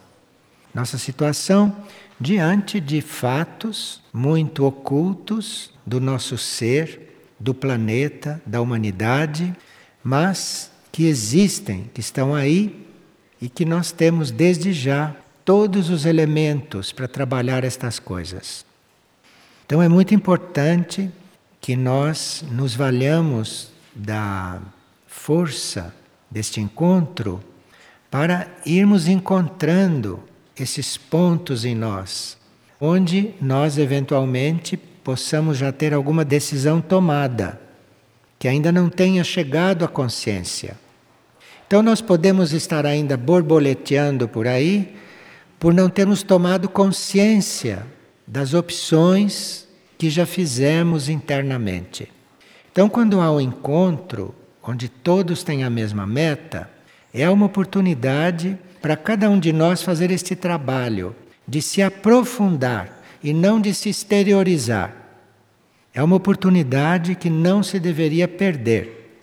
Nossa 0.74 0.98
situação 0.98 1.74
diante 2.20 2.80
de 2.80 3.00
fatos 3.00 4.02
muito 4.12 4.64
ocultos 4.64 5.72
do 5.86 6.00
nosso 6.00 6.36
ser, 6.36 7.32
do 7.38 7.54
planeta, 7.54 8.40
da 8.44 8.60
humanidade, 8.60 9.54
mas 10.02 10.70
que 10.92 11.06
existem, 11.06 11.90
que 11.92 12.00
estão 12.00 12.34
aí 12.34 12.86
e 13.40 13.48
que 13.48 13.64
nós 13.64 13.92
temos 13.92 14.30
desde 14.30 14.72
já 14.72 15.14
todos 15.44 15.90
os 15.90 16.06
elementos 16.06 16.92
para 16.92 17.06
trabalhar 17.06 17.64
estas 17.64 17.98
coisas. 17.98 18.64
Então 19.66 19.82
é 19.82 19.88
muito 19.88 20.14
importante 20.14 21.10
que 21.60 21.76
nós 21.76 22.44
nos 22.50 22.74
valhamos 22.74 23.70
da 23.94 24.60
força 25.06 25.94
deste 26.30 26.60
encontro 26.60 27.42
para 28.14 28.46
irmos 28.64 29.08
encontrando 29.08 30.20
esses 30.56 30.96
pontos 30.96 31.64
em 31.64 31.74
nós, 31.74 32.38
onde 32.80 33.34
nós 33.40 33.76
eventualmente 33.76 34.76
possamos 34.76 35.58
já 35.58 35.72
ter 35.72 35.92
alguma 35.92 36.24
decisão 36.24 36.80
tomada, 36.80 37.60
que 38.38 38.46
ainda 38.46 38.70
não 38.70 38.88
tenha 38.88 39.24
chegado 39.24 39.84
à 39.84 39.88
consciência. 39.88 40.76
Então 41.66 41.82
nós 41.82 42.00
podemos 42.00 42.52
estar 42.52 42.86
ainda 42.86 43.16
borboleteando 43.16 44.28
por 44.28 44.46
aí 44.46 44.94
por 45.58 45.74
não 45.74 45.88
termos 45.90 46.22
tomado 46.22 46.68
consciência 46.68 47.84
das 48.24 48.54
opções 48.54 49.66
que 49.98 50.08
já 50.08 50.24
fizemos 50.24 51.08
internamente. 51.08 52.08
Então, 52.70 52.88
quando 52.88 53.20
há 53.20 53.32
um 53.32 53.40
encontro 53.40 54.32
onde 54.62 54.88
todos 54.88 55.42
têm 55.42 55.64
a 55.64 55.68
mesma 55.68 56.06
meta, 56.06 56.72
é 57.14 57.30
uma 57.30 57.46
oportunidade 57.46 58.58
para 58.82 58.96
cada 58.96 59.30
um 59.30 59.38
de 59.38 59.52
nós 59.52 59.82
fazer 59.82 60.10
este 60.10 60.34
trabalho 60.34 61.14
de 61.46 61.62
se 61.62 61.80
aprofundar 61.80 63.02
e 63.22 63.32
não 63.32 63.60
de 63.60 63.72
se 63.72 63.88
exteriorizar. 63.88 64.92
É 65.94 66.02
uma 66.02 66.16
oportunidade 66.16 67.14
que 67.14 67.30
não 67.30 67.62
se 67.62 67.78
deveria 67.78 68.26
perder, 68.26 69.22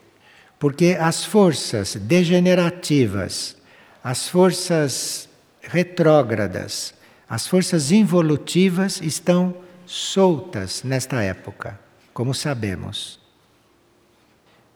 porque 0.58 0.98
as 0.98 1.26
forças 1.26 1.96
degenerativas, 1.96 3.58
as 4.02 4.30
forças 4.30 5.28
retrógradas, 5.62 6.94
as 7.28 7.46
forças 7.46 7.92
involutivas 7.92 9.02
estão 9.02 9.54
soltas 9.86 10.82
nesta 10.84 11.22
época, 11.22 11.78
como 12.14 12.34
sabemos. 12.34 13.20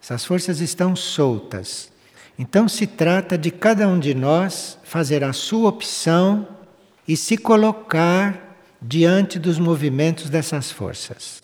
Essas 0.02 0.24
forças 0.24 0.60
estão 0.60 0.94
soltas. 0.94 1.95
Então 2.38 2.68
se 2.68 2.86
trata 2.86 3.38
de 3.38 3.50
cada 3.50 3.88
um 3.88 3.98
de 3.98 4.14
nós 4.14 4.78
fazer 4.84 5.24
a 5.24 5.32
sua 5.32 5.68
opção 5.68 6.46
e 7.08 7.16
se 7.16 7.36
colocar 7.36 8.56
diante 8.80 9.38
dos 9.38 9.58
movimentos 9.58 10.28
dessas 10.28 10.70
forças. 10.70 11.42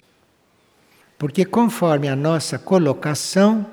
Porque 1.18 1.44
conforme 1.44 2.08
a 2.08 2.16
nossa 2.16 2.58
colocação, 2.58 3.66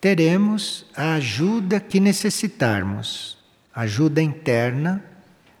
teremos 0.00 0.86
a 0.94 1.14
ajuda 1.14 1.80
que 1.80 1.98
necessitarmos, 1.98 3.38
ajuda 3.74 4.22
interna, 4.22 5.02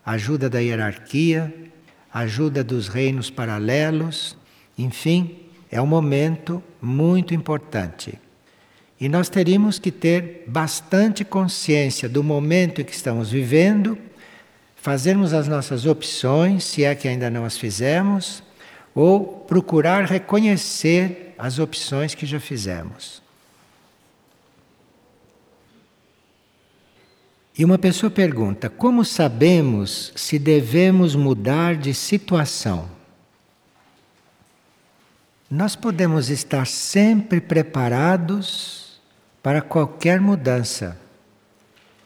ajuda 0.04 0.50
da 0.50 0.58
hierarquia, 0.58 1.52
ajuda 2.12 2.62
dos 2.62 2.88
reinos 2.88 3.30
paralelos, 3.30 4.36
enfim, 4.76 5.38
é 5.70 5.80
um 5.80 5.86
momento 5.86 6.62
muito 6.80 7.32
importante. 7.34 8.20
E 9.02 9.08
nós 9.08 9.28
teríamos 9.28 9.80
que 9.80 9.90
ter 9.90 10.44
bastante 10.46 11.24
consciência 11.24 12.08
do 12.08 12.22
momento 12.22 12.80
em 12.80 12.84
que 12.84 12.94
estamos 12.94 13.32
vivendo, 13.32 13.98
fazermos 14.76 15.32
as 15.32 15.48
nossas 15.48 15.86
opções, 15.86 16.62
se 16.62 16.84
é 16.84 16.94
que 16.94 17.08
ainda 17.08 17.28
não 17.28 17.44
as 17.44 17.58
fizemos, 17.58 18.44
ou 18.94 19.24
procurar 19.24 20.04
reconhecer 20.04 21.34
as 21.36 21.58
opções 21.58 22.14
que 22.14 22.24
já 22.24 22.38
fizemos. 22.38 23.20
E 27.58 27.64
uma 27.64 27.78
pessoa 27.78 28.08
pergunta: 28.08 28.70
como 28.70 29.04
sabemos 29.04 30.12
se 30.14 30.38
devemos 30.38 31.16
mudar 31.16 31.74
de 31.74 31.92
situação? 31.92 32.88
Nós 35.50 35.74
podemos 35.74 36.30
estar 36.30 36.68
sempre 36.68 37.40
preparados 37.40 38.81
para 39.42 39.60
qualquer 39.60 40.20
mudança. 40.20 40.98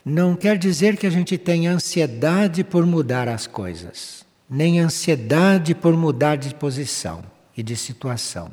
Não 0.05 0.37
quer 0.37 0.57
dizer 0.57 0.97
que 0.97 1.07
a 1.07 1.11
gente 1.11 1.37
tenha 1.37 1.73
ansiedade 1.73 2.63
por 2.63 2.87
mudar 2.87 3.29
as 3.29 3.47
coisas, 3.47 4.25
nem 4.49 4.81
ansiedade 4.81 5.75
por 5.75 5.97
mudar 5.97 6.37
de 6.37 6.55
posição 6.55 7.23
e 7.57 7.63
de 7.63 7.77
situação. 7.77 8.51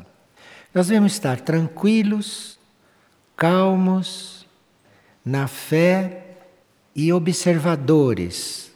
Nós 0.74 0.88
devemos 0.88 1.14
estar 1.14 1.40
tranquilos, 1.40 2.58
calmos, 3.38 4.48
na 5.24 5.48
fé 5.48 6.26
e 6.96 7.14
observadores 7.14 8.72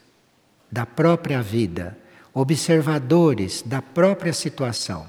da 0.71 0.85
própria 0.85 1.41
vida, 1.41 1.97
observadores 2.33 3.63
da 3.63 3.81
própria 3.81 4.31
situação 4.31 5.07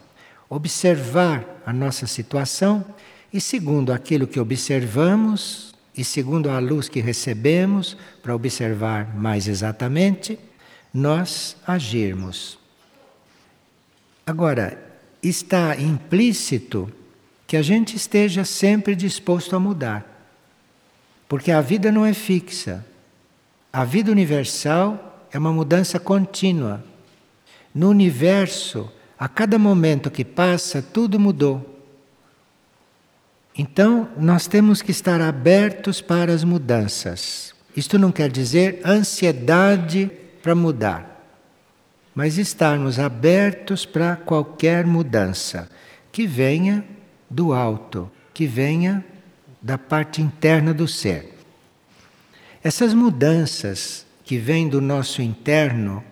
observar 0.49 1.45
a 1.67 1.73
nossa 1.73 2.07
situação 2.07 2.85
e, 3.33 3.41
segundo 3.41 3.93
aquilo 3.93 4.27
que 4.27 4.41
observamos 4.41 5.75
e 5.97 6.05
segundo 6.05 6.49
a 6.49 6.59
luz 6.59 6.89
que 6.89 7.01
recebemos, 7.01 7.97
para 8.23 8.35
observar 8.35 9.17
mais 9.17 9.49
exatamente, 9.49 10.39
nós 10.95 11.57
agirmos. 11.67 12.59
Agora, 14.25 14.79
está 15.23 15.77
implícito 15.77 16.93
que 17.47 17.57
a 17.57 17.63
gente 17.63 17.97
esteja 17.97 18.45
sempre 18.45 18.95
disposto 18.95 19.57
a 19.57 19.61
mudar. 19.61 20.07
Porque 21.29 21.51
a 21.51 21.61
vida 21.61 21.91
não 21.91 22.05
é 22.07 22.15
fixa. 22.15 22.85
A 23.73 23.85
vida 23.85 24.13
universal 24.13 25.27
é 25.33 25.39
uma 25.39 25.53
mudança 25.53 25.99
contínua. 25.99 26.85
No 27.75 27.91
universo, 27.91 28.91
a 29.19 29.29
cada 29.29 29.59
momento 29.59 30.11
que 30.11 30.25
passa, 30.25 30.81
tudo 30.81 31.19
mudou. 31.19 31.68
Então, 33.61 34.09
nós 34.17 34.47
temos 34.47 34.81
que 34.81 34.93
estar 34.93 35.21
abertos 35.21 36.01
para 36.01 36.33
as 36.33 36.45
mudanças. 36.45 37.53
Isto 37.77 37.99
não 37.99 38.13
quer 38.13 38.31
dizer 38.31 38.81
ansiedade 38.85 40.09
para 40.41 40.55
mudar, 40.55 41.27
mas 42.15 42.39
estarmos 42.39 43.01
abertos 43.01 43.85
para 43.85 44.15
qualquer 44.15 44.87
mudança 44.87 45.69
que 46.13 46.25
venha 46.25 46.85
do 47.29 47.53
alto, 47.53 48.09
que 48.33 48.47
venha 48.47 49.05
da 49.61 49.77
parte 49.77 50.23
interna 50.23 50.73
do 50.73 50.87
ser. 50.87 51.37
Essas 52.63 52.95
mudanças 52.95 54.07
que 54.25 54.39
vêm 54.39 54.69
do 54.69 54.81
nosso 54.81 55.21
interno 55.21 56.05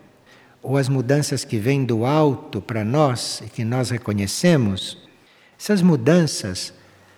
ou 0.61 0.75
as 0.75 0.89
mudanças 0.89 1.45
que 1.45 1.57
vêm 1.57 1.85
do 1.85 2.05
alto 2.05 2.61
para 2.61 2.83
nós 2.83 3.41
e 3.45 3.49
que 3.49 3.63
nós 3.63 3.89
reconhecemos, 3.89 4.97
essas 5.57 5.81
mudanças 5.81 6.73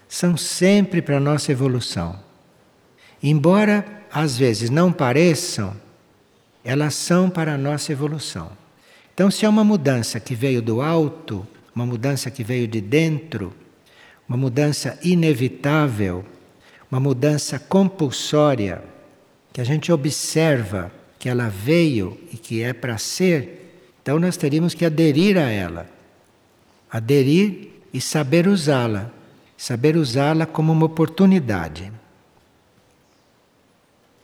são 0.09 0.35
sempre 0.35 1.01
para 1.01 1.17
a 1.17 1.21
nossa 1.21 1.51
evolução. 1.51 2.19
Embora 3.21 3.85
às 4.11 4.35
vezes 4.35 4.71
não 4.71 4.91
pareçam, 4.91 5.75
elas 6.63 6.95
são 6.95 7.29
para 7.29 7.53
a 7.53 7.57
nossa 7.57 7.91
evolução. 7.91 8.51
Então, 9.13 9.29
se 9.29 9.45
é 9.45 9.49
uma 9.49 9.63
mudança 9.63 10.19
que 10.19 10.33
veio 10.33 10.61
do 10.61 10.81
alto, 10.81 11.47
uma 11.75 11.85
mudança 11.85 12.31
que 12.31 12.43
veio 12.43 12.67
de 12.67 12.81
dentro, 12.81 13.53
uma 14.27 14.37
mudança 14.37 14.97
inevitável, 15.03 16.25
uma 16.91 16.99
mudança 16.99 17.59
compulsória, 17.59 18.83
que 19.53 19.61
a 19.61 19.63
gente 19.63 19.91
observa 19.91 20.91
que 21.19 21.29
ela 21.29 21.49
veio 21.49 22.17
e 22.31 22.37
que 22.37 22.63
é 22.63 22.73
para 22.73 22.97
ser, 22.97 23.83
então 24.01 24.17
nós 24.19 24.37
teríamos 24.37 24.73
que 24.73 24.85
aderir 24.85 25.37
a 25.37 25.49
ela. 25.49 25.87
Aderir 26.89 27.69
e 27.93 28.01
saber 28.01 28.47
usá-la. 28.47 29.11
Saber 29.59 29.97
usá-la 29.97 30.45
como 30.45 30.71
uma 30.71 30.85
oportunidade. 30.85 31.91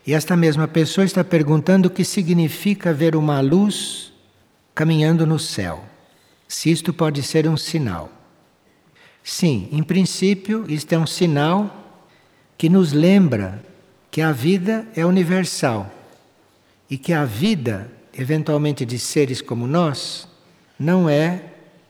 E 0.08 0.14
esta 0.14 0.34
mesma 0.38 0.66
pessoa 0.66 1.04
está 1.04 1.26
perguntando 1.26 1.90
o 1.90 1.92
que 1.92 2.06
significa 2.06 2.94
ver 2.94 3.18
uma 3.18 3.42
luz 3.42 4.14
caminhando 4.74 5.28
no 5.28 5.38
céu. 5.38 5.84
Se 6.48 6.72
isto 6.72 6.94
pode 6.94 7.22
ser 7.22 7.50
um 7.50 7.58
sinal. 7.58 8.10
Sim, 9.22 9.68
em 9.74 9.84
princípio, 9.84 10.64
isto 10.70 10.94
é 10.94 10.98
um 10.98 11.06
sinal 11.06 11.84
que 12.58 12.70
nos 12.70 12.94
lembra 12.94 13.62
que 14.10 14.22
a 14.22 14.32
vida 14.32 14.88
é 14.96 15.06
universal 15.06 15.94
e 16.90 16.98
que 16.98 17.12
a 17.12 17.26
vida, 17.26 17.92
eventualmente 18.14 18.86
de 18.86 18.98
seres 18.98 19.42
como 19.42 19.68
nós, 19.68 20.30
não 20.80 21.10
é 21.10 21.44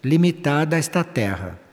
limitada 0.03 0.75
a 0.75 0.79
esta 0.79 1.03
terra. 1.03 1.63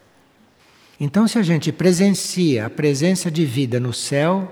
Então, 1.01 1.27
se 1.27 1.39
a 1.39 1.43
gente 1.43 1.73
presencia 1.73 2.67
a 2.67 2.71
presença 2.71 3.31
de 3.31 3.45
vida 3.45 3.81
no 3.81 3.93
céu, 3.93 4.51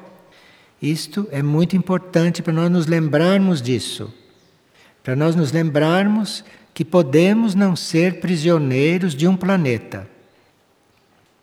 isto 0.80 1.28
é 1.30 1.42
muito 1.42 1.76
importante 1.76 2.42
para 2.42 2.52
nós 2.52 2.70
nos 2.70 2.86
lembrarmos 2.86 3.60
disso. 3.60 4.12
Para 5.02 5.14
nós 5.14 5.36
nos 5.36 5.52
lembrarmos 5.52 6.44
que 6.72 6.84
podemos 6.84 7.54
não 7.54 7.76
ser 7.76 8.20
prisioneiros 8.20 9.14
de 9.14 9.28
um 9.28 9.36
planeta. 9.36 10.08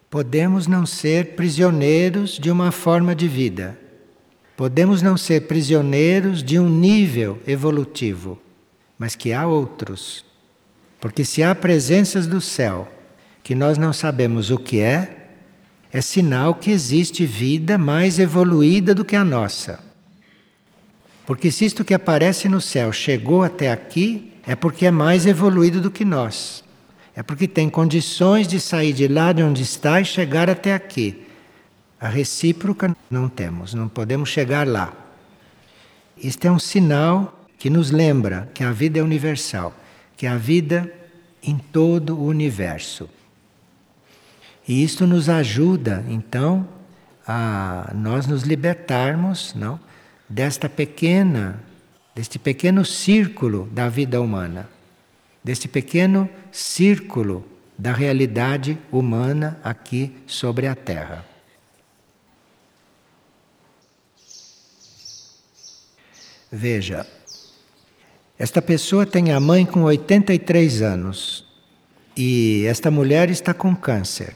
Podemos 0.09 0.67
não 0.67 0.85
ser 0.85 1.35
prisioneiros 1.35 2.39
de 2.39 2.49
uma 2.49 2.71
forma 2.71 3.13
de 3.13 3.27
vida. 3.27 3.77
Podemos 4.55 5.01
não 5.01 5.15
ser 5.15 5.41
prisioneiros 5.41 6.41
de 6.41 6.57
um 6.57 6.67
nível 6.67 7.39
evolutivo, 7.45 8.39
mas 8.97 9.15
que 9.15 9.31
há 9.31 9.45
outros. 9.45 10.25
Porque 10.99 11.23
se 11.23 11.43
há 11.43 11.53
presenças 11.53 12.25
do 12.25 12.41
céu 12.41 12.87
que 13.47 13.55
nós 13.55 13.77
não 13.77 13.93
sabemos 13.93 14.51
o 14.51 14.57
que 14.57 14.81
é, 14.81 15.29
é 15.89 16.01
sinal 16.01 16.53
que 16.53 16.69
existe 16.69 17.25
vida 17.25 17.77
mais 17.77 18.19
evoluída 18.19 18.93
do 18.93 19.05
que 19.05 19.15
a 19.15 19.23
nossa. 19.23 19.79
Porque 21.25 21.49
se 21.49 21.63
isto 21.63 21.85
que 21.85 21.93
aparece 21.93 22.49
no 22.49 22.59
céu 22.59 22.91
chegou 22.91 23.43
até 23.43 23.71
aqui, 23.71 24.33
é 24.45 24.53
porque 24.53 24.85
é 24.85 24.91
mais 24.91 25.25
evoluído 25.25 25.79
do 25.79 25.89
que 25.89 26.03
nós. 26.03 26.61
É 27.15 27.23
porque 27.23 27.47
tem 27.47 27.69
condições 27.69 28.49
de 28.49 28.59
sair 28.59 28.91
de 28.91 29.07
lá 29.07 29.31
de 29.31 29.41
onde 29.41 29.63
está 29.63 30.01
e 30.01 30.03
chegar 30.03 30.49
até 30.49 30.73
aqui. 30.73 31.25
A 32.01 32.09
recíproca 32.09 32.93
não 33.09 33.29
temos, 33.29 33.73
não 33.73 33.87
podemos 33.87 34.27
chegar 34.27 34.67
lá. 34.67 34.91
Isto 36.17 36.47
é 36.47 36.51
um 36.51 36.59
sinal 36.59 37.47
que 37.57 37.69
nos 37.69 37.91
lembra 37.91 38.51
que 38.53 38.61
a 38.61 38.73
vida 38.73 38.99
é 38.99 39.01
universal, 39.01 39.73
que 40.17 40.27
a 40.27 40.35
vida 40.35 40.93
em 41.41 41.57
todo 41.57 42.13
o 42.13 42.25
universo. 42.25 43.07
E 44.67 44.83
isto 44.83 45.07
nos 45.07 45.29
ajuda, 45.29 46.03
então, 46.09 46.67
a 47.25 47.91
nós 47.95 48.27
nos 48.27 48.43
libertarmos, 48.43 49.53
não, 49.53 49.79
desta 50.27 50.67
pequena, 50.67 51.63
deste 52.13 52.37
pequeno 52.37 52.83
círculo 52.83 53.69
da 53.71 53.87
vida 53.87 54.21
humana, 54.21 54.69
deste 55.41 55.69
pequeno 55.69 56.29
círculo 56.51 57.45
da 57.77 57.93
realidade 57.93 58.77
humana 58.91 59.57
aqui 59.63 60.13
sobre 60.25 60.67
a 60.67 60.75
Terra. 60.75 61.25
Veja, 66.51 67.05
esta 68.37 68.61
pessoa 68.61 69.05
tem 69.05 69.31
a 69.31 69.39
mãe 69.39 69.65
com 69.65 69.83
83 69.83 70.81
anos 70.81 71.45
e 72.15 72.65
esta 72.65 72.91
mulher 72.91 73.29
está 73.29 73.53
com 73.53 73.75
câncer. 73.75 74.35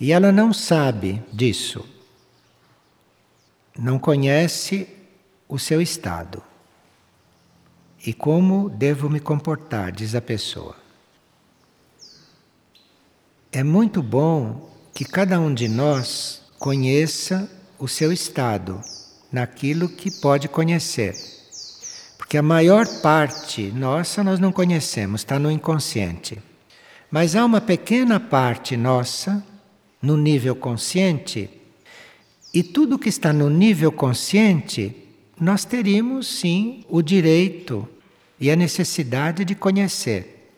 E 0.00 0.12
ela 0.12 0.32
não 0.32 0.52
sabe 0.52 1.22
disso. 1.32 1.84
não 3.76 3.98
conhece 3.98 4.88
o 5.48 5.58
seu 5.58 5.80
estado. 5.80 6.42
E 8.06 8.12
como 8.12 8.70
devo 8.70 9.10
me 9.10 9.18
comportar, 9.18 9.90
diz 9.90 10.14
a 10.14 10.20
pessoa. 10.20 10.76
É 13.50 13.64
muito 13.64 14.02
bom 14.02 14.70
que 14.92 15.04
cada 15.04 15.40
um 15.40 15.52
de 15.52 15.68
nós 15.68 16.42
conheça 16.58 17.50
o 17.78 17.88
seu 17.88 18.12
estado 18.12 18.80
naquilo 19.30 19.88
que 19.88 20.10
pode 20.20 20.48
conhecer. 20.48 21.14
Porque 22.16 22.38
a 22.38 22.42
maior 22.42 22.86
parte 23.00 23.72
nossa 23.72 24.22
nós 24.22 24.38
não 24.38 24.52
conhecemos, 24.52 25.20
está 25.20 25.38
no 25.38 25.50
inconsciente. 25.50 26.40
Mas 27.10 27.36
há 27.36 27.44
uma 27.44 27.60
pequena 27.60 28.18
parte 28.18 28.76
nossa, 28.76 29.44
no 30.04 30.16
nível 30.18 30.54
consciente, 30.54 31.48
e 32.52 32.62
tudo 32.62 32.98
que 32.98 33.08
está 33.08 33.32
no 33.32 33.48
nível 33.48 33.90
consciente, 33.90 34.94
nós 35.40 35.64
teríamos 35.64 36.26
sim 36.26 36.84
o 36.88 37.02
direito 37.02 37.88
e 38.38 38.50
a 38.50 38.56
necessidade 38.56 39.44
de 39.44 39.54
conhecer, 39.54 40.52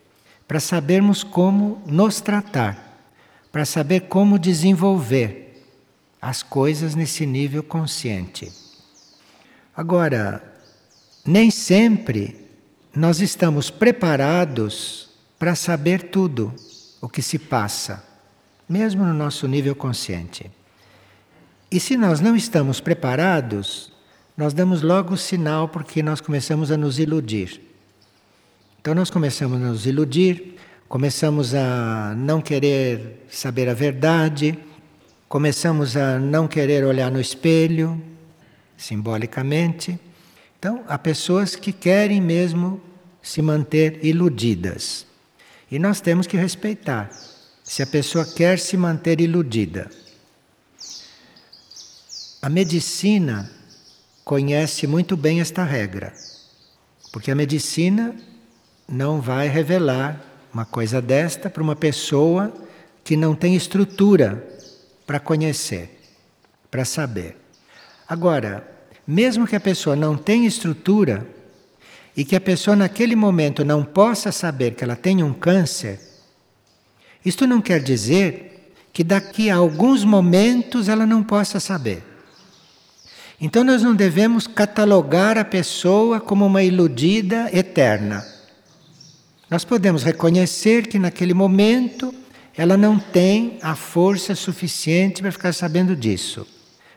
para 0.47 0.59
sabermos 0.59 1.23
como 1.23 1.81
nos 1.85 2.19
tratar, 2.21 3.09
para 3.51 3.65
saber 3.65 4.01
como 4.01 4.37
desenvolver 4.37 5.65
as 6.21 6.43
coisas 6.43 6.93
nesse 6.93 7.25
nível 7.25 7.63
consciente. 7.63 8.51
Agora, 9.75 10.43
nem 11.25 11.49
sempre 11.49 12.45
nós 12.93 13.21
estamos 13.21 13.69
preparados 13.69 15.09
para 15.39 15.55
saber 15.55 16.09
tudo 16.09 16.53
o 17.01 17.07
que 17.07 17.21
se 17.21 17.37
passa, 17.37 18.06
mesmo 18.67 19.05
no 19.05 19.13
nosso 19.13 19.47
nível 19.47 19.75
consciente. 19.75 20.51
E 21.71 21.79
se 21.79 21.97
nós 21.97 22.19
não 22.19 22.35
estamos 22.35 22.79
preparados, 22.79 23.91
nós 24.35 24.53
damos 24.53 24.81
logo 24.81 25.17
sinal 25.17 25.67
porque 25.67 26.01
nós 26.03 26.21
começamos 26.21 26.71
a 26.71 26.77
nos 26.77 26.99
iludir. 26.99 27.61
Então 28.79 28.93
nós 28.95 29.09
começamos 29.09 29.61
a 29.61 29.65
nos 29.65 29.85
iludir, 29.85 30.55
começamos 30.87 31.53
a 31.53 32.13
não 32.15 32.41
querer 32.41 33.25
saber 33.29 33.67
a 33.67 33.73
verdade, 33.73 34.57
começamos 35.27 35.97
a 35.97 36.19
não 36.19 36.47
querer 36.47 36.85
olhar 36.85 37.11
no 37.11 37.19
espelho, 37.19 38.01
simbolicamente. 38.77 39.99
Então, 40.57 40.83
há 40.87 40.97
pessoas 40.97 41.55
que 41.55 41.71
querem 41.73 42.21
mesmo 42.21 42.81
se 43.21 43.41
manter 43.41 44.03
iludidas. 44.05 45.05
E 45.69 45.77
nós 45.77 45.99
temos 45.99 46.25
que 46.25 46.37
respeitar 46.37 47.09
se 47.67 47.83
a 47.83 47.85
pessoa 47.85 48.25
quer 48.25 48.57
se 48.59 48.77
manter 48.77 49.19
iludida. 49.19 49.91
A 52.41 52.47
medicina 52.47 53.51
conhece 54.23 54.87
muito 54.87 55.17
bem 55.17 55.41
esta 55.41 55.65
regra, 55.65 56.13
porque 57.11 57.29
a 57.29 57.35
medicina 57.35 58.15
não 58.87 59.19
vai 59.19 59.49
revelar 59.49 60.23
uma 60.53 60.63
coisa 60.63 61.01
desta 61.01 61.49
para 61.49 61.61
uma 61.61 61.75
pessoa 61.75 62.53
que 63.03 63.17
não 63.17 63.35
tem 63.35 63.53
estrutura 63.53 64.47
para 65.05 65.19
conhecer, 65.19 65.99
para 66.71 66.85
saber. 66.85 67.35
Agora, 68.07 68.65
mesmo 69.05 69.45
que 69.45 69.57
a 69.57 69.59
pessoa 69.59 69.95
não 69.95 70.15
tenha 70.15 70.47
estrutura 70.47 71.27
e 72.15 72.23
que 72.23 72.35
a 72.35 72.41
pessoa 72.41 72.77
naquele 72.77 73.15
momento 73.15 73.65
não 73.65 73.83
possa 73.83 74.31
saber 74.31 74.73
que 74.73 74.85
ela 74.85 74.95
tem 74.95 75.21
um 75.21 75.33
câncer, 75.33 76.06
isto 77.27 77.45
não 77.45 77.61
quer 77.61 77.81
dizer 77.81 78.73
que 78.93 79.03
daqui 79.03 79.49
a 79.49 79.57
alguns 79.57 80.03
momentos 80.03 80.87
ela 80.87 81.05
não 81.05 81.21
possa 81.21 81.59
saber. 81.59 82.01
Então 83.39 83.63
nós 83.63 83.83
não 83.83 83.93
devemos 83.93 84.47
catalogar 84.47 85.37
a 85.37 85.45
pessoa 85.45 86.19
como 86.19 86.45
uma 86.45 86.63
iludida 86.63 87.49
eterna. 87.53 88.25
Nós 89.49 89.63
podemos 89.63 90.03
reconhecer 90.03 90.87
que 90.87 90.97
naquele 90.97 91.33
momento 91.33 92.13
ela 92.55 92.75
não 92.75 92.97
tem 92.97 93.59
a 93.61 93.75
força 93.75 94.33
suficiente 94.33 95.21
para 95.21 95.31
ficar 95.31 95.53
sabendo 95.53 95.95
disso, 95.95 96.47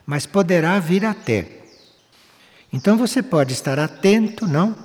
mas 0.06 0.26
poderá 0.26 0.78
vir 0.78 1.04
a 1.04 1.12
ter. 1.12 1.60
Então 2.72 2.96
você 2.96 3.20
pode 3.22 3.52
estar 3.52 3.78
atento, 3.78 4.46
não? 4.46 4.76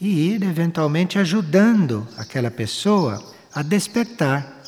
E 0.00 0.34
ir 0.34 0.42
eventualmente 0.42 1.18
ajudando 1.18 2.06
aquela 2.16 2.50
pessoa 2.50 3.22
a 3.52 3.62
despertar, 3.62 4.59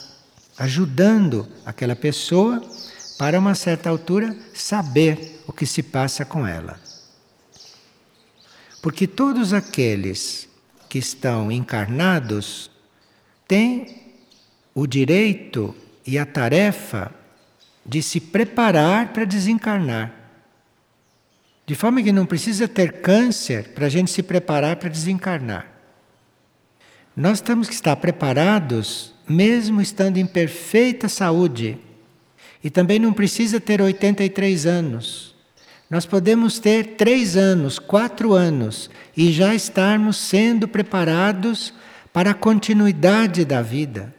ajudando 0.58 1.48
aquela 1.64 1.96
pessoa 1.96 2.62
para 3.18 3.38
uma 3.38 3.54
certa 3.54 3.88
altura 3.88 4.36
saber 4.54 5.42
o 5.46 5.52
que 5.52 5.66
se 5.66 5.82
passa 5.82 6.24
com 6.24 6.46
ela. 6.46 6.78
Porque 8.80 9.06
todos 9.06 9.52
aqueles 9.52 10.48
que 10.88 10.98
estão 10.98 11.50
encarnados 11.50 12.70
têm 13.46 14.02
o 14.74 14.86
direito 14.86 15.74
e 16.06 16.18
a 16.18 16.26
tarefa 16.26 17.12
de 17.84 18.02
se 18.02 18.20
preparar 18.20 19.12
para 19.12 19.24
desencarnar. 19.24 20.12
De 21.64 21.74
forma 21.74 22.02
que 22.02 22.12
não 22.12 22.26
precisa 22.26 22.66
ter 22.66 23.00
câncer 23.00 23.68
para 23.68 23.86
a 23.86 23.88
gente 23.88 24.10
se 24.10 24.22
preparar 24.22 24.76
para 24.76 24.88
desencarnar. 24.88 25.66
Nós 27.16 27.40
temos 27.40 27.68
que 27.68 27.74
estar 27.74 27.94
preparados 27.96 29.11
mesmo 29.28 29.80
estando 29.80 30.18
em 30.18 30.26
perfeita 30.26 31.08
saúde. 31.08 31.78
E 32.62 32.70
também 32.70 32.98
não 32.98 33.12
precisa 33.12 33.60
ter 33.60 33.80
83 33.80 34.66
anos. 34.66 35.34
Nós 35.90 36.06
podemos 36.06 36.58
ter 36.58 36.96
três 36.96 37.36
anos, 37.36 37.78
quatro 37.78 38.32
anos 38.32 38.88
e 39.16 39.30
já 39.30 39.54
estarmos 39.54 40.16
sendo 40.16 40.66
preparados 40.66 41.74
para 42.12 42.30
a 42.30 42.34
continuidade 42.34 43.44
da 43.44 43.60
vida. 43.60 44.14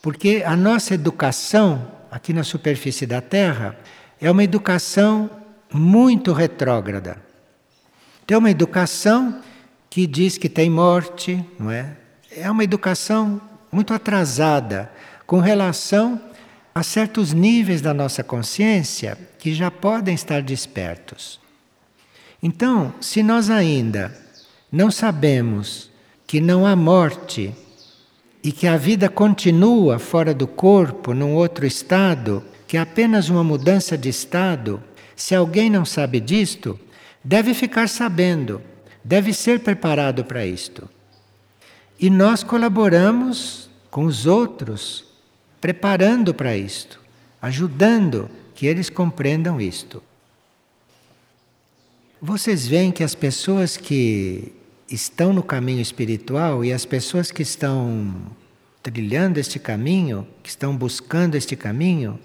Porque 0.00 0.44
a 0.46 0.54
nossa 0.54 0.94
educação, 0.94 1.90
aqui 2.10 2.32
na 2.32 2.44
superfície 2.44 3.06
da 3.06 3.20
Terra, 3.20 3.76
é 4.20 4.30
uma 4.30 4.44
educação 4.44 5.28
muito 5.72 6.32
retrógrada. 6.32 7.20
Tem 8.26 8.36
uma 8.36 8.50
educação 8.50 9.40
que 9.90 10.06
diz 10.06 10.38
que 10.38 10.48
tem 10.48 10.70
morte, 10.70 11.44
não 11.58 11.70
é? 11.70 11.96
É 12.30 12.50
uma 12.50 12.62
educação 12.62 13.40
muito 13.74 13.92
atrasada 13.92 14.88
com 15.26 15.40
relação 15.40 16.20
há 16.72 16.82
certos 16.82 17.32
níveis 17.32 17.80
da 17.80 17.92
nossa 17.92 18.22
consciência 18.22 19.18
que 19.38 19.52
já 19.52 19.70
podem 19.70 20.14
estar 20.14 20.40
despertos. 20.42 21.40
Então, 22.42 22.94
se 23.00 23.22
nós 23.22 23.50
ainda 23.50 24.16
não 24.70 24.90
sabemos 24.90 25.90
que 26.26 26.40
não 26.40 26.66
há 26.66 26.76
morte 26.76 27.52
e 28.42 28.52
que 28.52 28.66
a 28.66 28.76
vida 28.76 29.08
continua 29.08 29.98
fora 29.98 30.32
do 30.32 30.46
corpo, 30.46 31.12
num 31.12 31.34
outro 31.34 31.66
estado, 31.66 32.44
que 32.68 32.76
é 32.76 32.80
apenas 32.80 33.28
uma 33.28 33.42
mudança 33.42 33.98
de 33.98 34.08
estado, 34.08 34.82
se 35.16 35.34
alguém 35.34 35.68
não 35.68 35.84
sabe 35.84 36.20
disto, 36.20 36.78
deve 37.24 37.54
ficar 37.54 37.88
sabendo, 37.88 38.60
deve 39.02 39.32
ser 39.32 39.60
preparado 39.60 40.24
para 40.24 40.44
isto. 40.46 40.88
E 41.98 42.10
nós 42.10 42.42
colaboramos 42.42 43.63
com 43.94 44.06
os 44.06 44.26
outros 44.26 45.04
preparando 45.60 46.34
para 46.34 46.56
isto, 46.56 47.00
ajudando 47.40 48.28
que 48.52 48.66
eles 48.66 48.90
compreendam 48.90 49.60
isto. 49.60 50.02
Vocês 52.20 52.66
veem 52.66 52.90
que 52.90 53.04
as 53.04 53.14
pessoas 53.14 53.76
que 53.76 54.52
estão 54.90 55.32
no 55.32 55.44
caminho 55.44 55.80
espiritual 55.80 56.64
e 56.64 56.72
as 56.72 56.84
pessoas 56.84 57.30
que 57.30 57.42
estão 57.42 58.12
trilhando 58.82 59.38
este 59.38 59.60
caminho, 59.60 60.26
que 60.42 60.48
estão 60.48 60.76
buscando 60.76 61.36
este 61.36 61.54
caminho, 61.54 62.18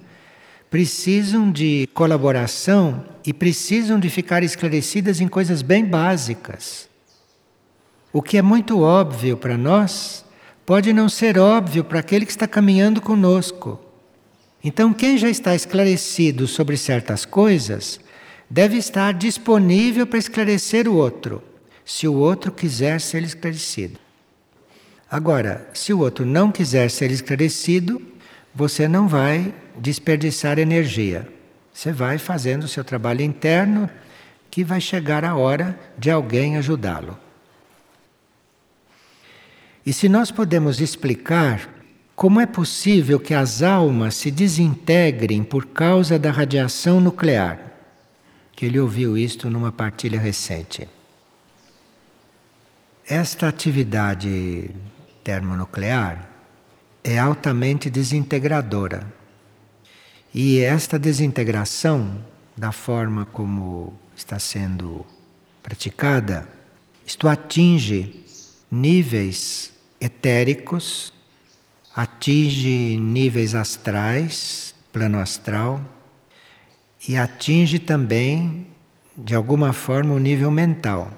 precisam 0.71 1.51
de 1.51 1.87
colaboração 1.93 3.05
e 3.23 3.31
precisam 3.31 3.99
de 3.99 4.09
ficar 4.09 4.41
esclarecidas 4.41 5.21
em 5.21 5.27
coisas 5.27 5.61
bem 5.61 5.85
básicas. 5.85 6.89
O 8.11 8.23
que 8.23 8.39
é 8.39 8.41
muito 8.41 8.81
óbvio 8.81 9.37
para 9.37 9.55
nós 9.55 10.27
pode 10.69 10.93
não 10.93 11.09
ser 11.09 11.39
óbvio 11.39 11.83
para 11.83 11.99
aquele 11.99 12.27
que 12.27 12.31
está 12.31 12.47
caminhando 12.47 13.01
conosco. 13.01 13.83
Então, 14.63 14.93
quem 14.93 15.17
já 15.17 15.27
está 15.27 15.55
esclarecido 15.55 16.45
sobre 16.47 16.77
certas 16.77 17.25
coisas, 17.25 17.99
deve 18.47 18.77
estar 18.77 19.15
disponível 19.15 20.05
para 20.05 20.19
esclarecer 20.19 20.87
o 20.87 20.93
outro, 20.93 21.41
se 21.83 22.07
o 22.07 22.13
outro 22.13 22.51
quiser 22.51 23.01
ser 23.01 23.23
esclarecido. 23.23 23.99
Agora, 25.09 25.67
se 25.73 25.91
o 25.91 25.97
outro 26.01 26.23
não 26.23 26.51
quiser 26.51 26.91
ser 26.91 27.09
esclarecido, 27.09 27.99
você 28.53 28.87
não 28.87 29.07
vai 29.07 29.51
desperdiçar 29.75 30.59
energia. 30.59 31.27
Você 31.73 31.91
vai 31.91 32.19
fazendo 32.19 32.65
o 32.65 32.67
seu 32.67 32.83
trabalho 32.83 33.23
interno, 33.23 33.89
que 34.51 34.63
vai 34.63 34.79
chegar 34.79 35.25
a 35.25 35.35
hora 35.35 35.79
de 35.97 36.11
alguém 36.11 36.57
ajudá-lo. 36.57 37.17
E 39.89 39.93
se 39.93 40.07
nós 40.07 40.29
podemos 40.29 40.79
explicar 40.79 41.67
como 42.15 42.39
é 42.39 42.45
possível 42.45 43.19
que 43.19 43.33
as 43.33 43.63
almas 43.63 44.13
se 44.13 44.29
desintegrem 44.29 45.43
por 45.43 45.65
causa 45.65 46.19
da 46.19 46.29
radiação 46.29 47.01
nuclear, 47.01 47.59
que 48.51 48.67
ele 48.67 48.79
ouviu 48.79 49.17
isto 49.17 49.49
numa 49.49 49.71
partilha 49.71 50.19
recente. 50.19 50.87
Esta 53.03 53.47
atividade 53.47 54.69
termonuclear 55.23 56.29
é 57.03 57.17
altamente 57.17 57.89
desintegradora. 57.89 59.11
E 60.31 60.59
esta 60.59 60.99
desintegração, 60.99 62.23
da 62.55 62.71
forma 62.71 63.25
como 63.25 63.99
está 64.15 64.37
sendo 64.37 65.03
praticada, 65.63 66.47
isto 67.07 67.27
atinge 67.27 68.23
níveis 68.69 69.78
etéricos, 69.99 71.13
atinge 71.95 72.97
níveis 72.97 73.55
astrais, 73.55 74.73
plano 74.91 75.19
astral, 75.19 75.81
e 77.07 77.17
atinge 77.17 77.79
também, 77.79 78.67
de 79.17 79.35
alguma 79.35 79.73
forma, 79.73 80.13
o 80.13 80.19
nível 80.19 80.51
mental. 80.51 81.11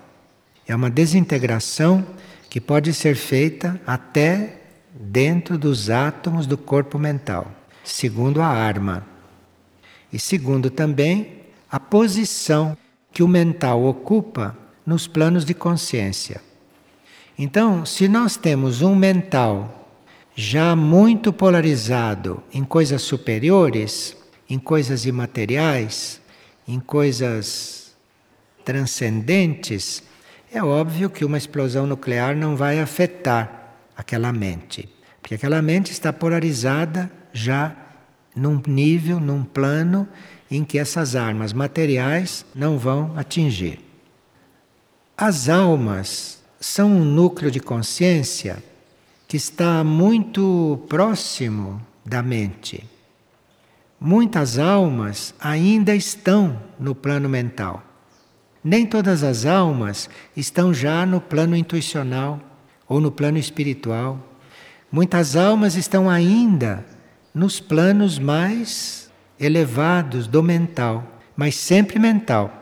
É 0.68 0.76
uma 0.76 0.90
desintegração 0.90 2.06
que 2.50 2.60
pode 2.62 2.94
ser 2.94 3.16
feita 3.16 3.80
até 3.86 4.62
dentro 4.94 5.58
dos 5.58 5.90
átomos 5.90 6.46
do 6.46 6.58
corpo 6.58 7.00
mental, 7.00 7.52
segundo 7.84 8.42
a 8.42 8.48
arma. 8.48 9.06
E 10.12 10.20
segundo 10.20 10.70
também 10.70 11.44
a 11.70 11.80
posição 11.80 12.78
que 13.12 13.24
o 13.24 13.28
mental 13.28 13.84
ocupa 13.84 14.58
nos 14.86 15.08
planos 15.08 15.46
de 15.46 15.54
consciência. 15.54 16.42
Então, 17.38 17.86
se 17.86 18.08
nós 18.08 18.36
temos 18.36 18.82
um 18.82 18.96
mental 18.96 19.82
já 20.36 20.76
muito 20.76 21.34
polarizado 21.34 22.44
em 22.54 22.64
coisas 22.64 23.02
superiores, 23.02 24.16
em 24.50 24.60
coisas 24.60 25.06
imateriais, 25.06 26.22
em 26.68 26.80
coisas 26.80 27.94
transcendentes, 28.64 30.04
é 30.52 30.64
óbvio 30.64 31.10
que 31.10 31.26
uma 31.26 31.38
explosão 31.38 31.88
nuclear 31.88 32.36
não 32.36 32.56
vai 32.56 32.80
afetar 32.80 33.76
aquela 33.96 34.32
mente, 34.34 34.90
porque 35.22 35.36
aquela 35.36 35.62
mente 35.62 35.92
está 35.92 36.12
polarizada 36.12 37.12
já 37.32 37.76
num 38.36 38.62
nível, 38.68 39.20
num 39.20 39.44
plano 39.44 40.08
em 40.50 40.64
que 40.64 40.78
essas 40.78 41.16
armas 41.16 41.54
materiais 41.54 42.46
não 42.54 42.78
vão 42.78 43.18
atingir. 43.18 43.80
As 45.16 45.48
almas 45.48 46.41
são 46.62 46.92
um 46.92 47.04
núcleo 47.04 47.50
de 47.50 47.60
consciência 47.60 48.64
que 49.28 49.36
está 49.36 49.84
muito 49.84 50.80
próximo 50.88 51.82
da 52.06 52.22
mente. 52.22 52.88
Muitas 54.00 54.60
almas 54.60 55.34
ainda 55.40 55.96
estão 55.96 56.62
no 56.80 56.94
plano 56.94 57.28
mental. 57.28 57.84
Nem 58.64 58.86
todas 58.86 59.24
as 59.24 59.44
almas 59.44 60.08
estão 60.38 60.72
já 60.72 61.04
no 61.04 61.20
plano 61.20 61.56
intuicional 61.56 62.40
ou 62.88 63.02
no 63.02 63.12
plano 63.12 63.40
espiritual. 63.40 64.20
Muitas 64.92 65.36
almas 65.36 65.76
estão 65.76 66.08
ainda 66.08 66.86
nos 67.34 67.60
planos 67.60 68.20
mais 68.20 69.10
elevados 69.40 70.28
do 70.28 70.44
mental, 70.44 71.04
mas 71.36 71.56
sempre 71.56 71.98
mental. 71.98 72.61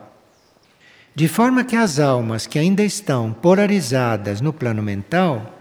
De 1.20 1.28
forma 1.28 1.64
que 1.64 1.76
as 1.76 1.98
almas 2.00 2.46
que 2.46 2.58
ainda 2.58 2.82
estão 2.82 3.30
polarizadas 3.30 4.40
no 4.40 4.54
plano 4.54 4.82
mental 4.82 5.54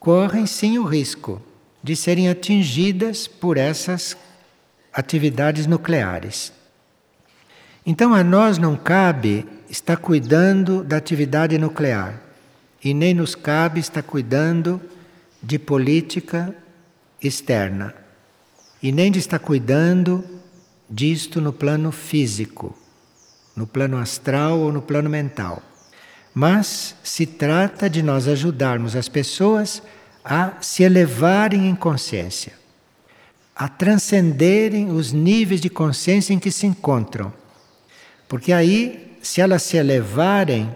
correm 0.00 0.46
sim 0.46 0.78
o 0.78 0.84
risco 0.84 1.42
de 1.82 1.94
serem 1.94 2.30
atingidas 2.30 3.28
por 3.28 3.58
essas 3.58 4.16
atividades 4.90 5.66
nucleares. 5.66 6.50
Então 7.84 8.14
a 8.14 8.24
nós 8.24 8.56
não 8.56 8.74
cabe 8.74 9.46
estar 9.68 9.98
cuidando 9.98 10.82
da 10.82 10.96
atividade 10.96 11.58
nuclear 11.58 12.18
e 12.82 12.94
nem 12.94 13.12
nos 13.12 13.34
cabe 13.34 13.80
estar 13.80 14.02
cuidando 14.02 14.80
de 15.42 15.58
política 15.58 16.56
externa 17.22 17.94
e 18.82 18.90
nem 18.90 19.12
de 19.12 19.18
estar 19.18 19.40
cuidando 19.40 20.24
disto 20.88 21.38
no 21.38 21.52
plano 21.52 21.92
físico, 21.92 22.74
no 23.56 23.66
plano 23.66 23.96
astral 23.96 24.60
ou 24.60 24.70
no 24.70 24.82
plano 24.82 25.08
mental. 25.08 25.62
Mas 26.34 26.94
se 27.02 27.24
trata 27.24 27.88
de 27.88 28.02
nós 28.02 28.28
ajudarmos 28.28 28.94
as 28.94 29.08
pessoas 29.08 29.82
a 30.22 30.52
se 30.60 30.82
elevarem 30.82 31.66
em 31.68 31.74
consciência, 31.74 32.52
a 33.54 33.68
transcenderem 33.68 34.90
os 34.90 35.12
níveis 35.12 35.60
de 35.60 35.70
consciência 35.70 36.34
em 36.34 36.38
que 36.38 36.50
se 36.50 36.66
encontram. 36.66 37.32
Porque 38.28 38.52
aí, 38.52 39.16
se 39.22 39.40
elas 39.40 39.62
se 39.62 39.78
elevarem, 39.78 40.70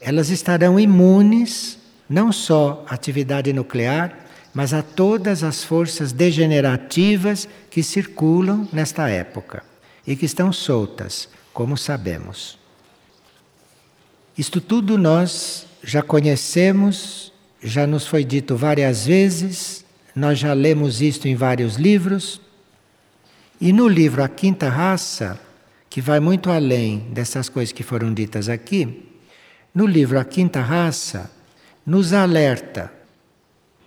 elas 0.00 0.30
estarão 0.30 0.80
imunes 0.80 1.78
não 2.08 2.32
só 2.32 2.84
à 2.88 2.94
atividade 2.94 3.52
nuclear, 3.52 4.16
mas 4.54 4.72
a 4.72 4.82
todas 4.82 5.42
as 5.42 5.64
forças 5.64 6.12
degenerativas 6.12 7.48
que 7.68 7.82
circulam 7.82 8.68
nesta 8.72 9.08
época 9.10 9.62
e 10.06 10.14
que 10.14 10.24
estão 10.24 10.52
soltas, 10.52 11.28
como 11.54 11.76
sabemos. 11.76 12.58
Isto 14.36 14.60
tudo 14.60 14.98
nós 14.98 15.66
já 15.82 16.02
conhecemos, 16.02 17.32
já 17.62 17.86
nos 17.86 18.06
foi 18.06 18.24
dito 18.24 18.56
várias 18.56 19.06
vezes, 19.06 19.84
nós 20.14 20.38
já 20.38 20.52
lemos 20.52 21.00
isto 21.00 21.28
em 21.28 21.36
vários 21.36 21.76
livros. 21.76 22.40
E 23.60 23.72
no 23.72 23.86
livro 23.86 24.22
A 24.22 24.28
Quinta 24.28 24.68
Raça, 24.68 25.40
que 25.88 26.00
vai 26.00 26.18
muito 26.18 26.50
além 26.50 26.98
dessas 27.12 27.48
coisas 27.48 27.72
que 27.72 27.84
foram 27.84 28.12
ditas 28.12 28.48
aqui, 28.48 29.08
no 29.72 29.86
livro 29.86 30.18
A 30.18 30.24
Quinta 30.24 30.60
Raça, 30.60 31.30
nos 31.86 32.12
alerta 32.12 32.92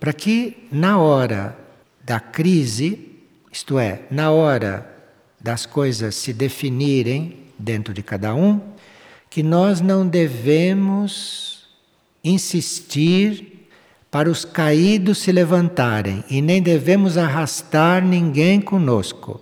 para 0.00 0.14
que 0.14 0.66
na 0.72 0.98
hora 0.98 1.58
da 2.02 2.18
crise, 2.18 3.16
isto 3.52 3.78
é, 3.78 4.02
na 4.10 4.30
hora 4.30 4.90
das 5.38 5.66
coisas 5.66 6.14
se 6.14 6.32
definirem 6.32 7.47
dentro 7.58 7.92
de 7.92 8.02
cada 8.02 8.34
um, 8.34 8.60
que 9.28 9.42
nós 9.42 9.80
não 9.80 10.06
devemos 10.06 11.68
insistir 12.22 13.68
para 14.10 14.30
os 14.30 14.44
caídos 14.44 15.18
se 15.18 15.30
levantarem 15.30 16.24
e 16.30 16.40
nem 16.40 16.62
devemos 16.62 17.18
arrastar 17.18 18.02
ninguém 18.04 18.60
conosco. 18.60 19.40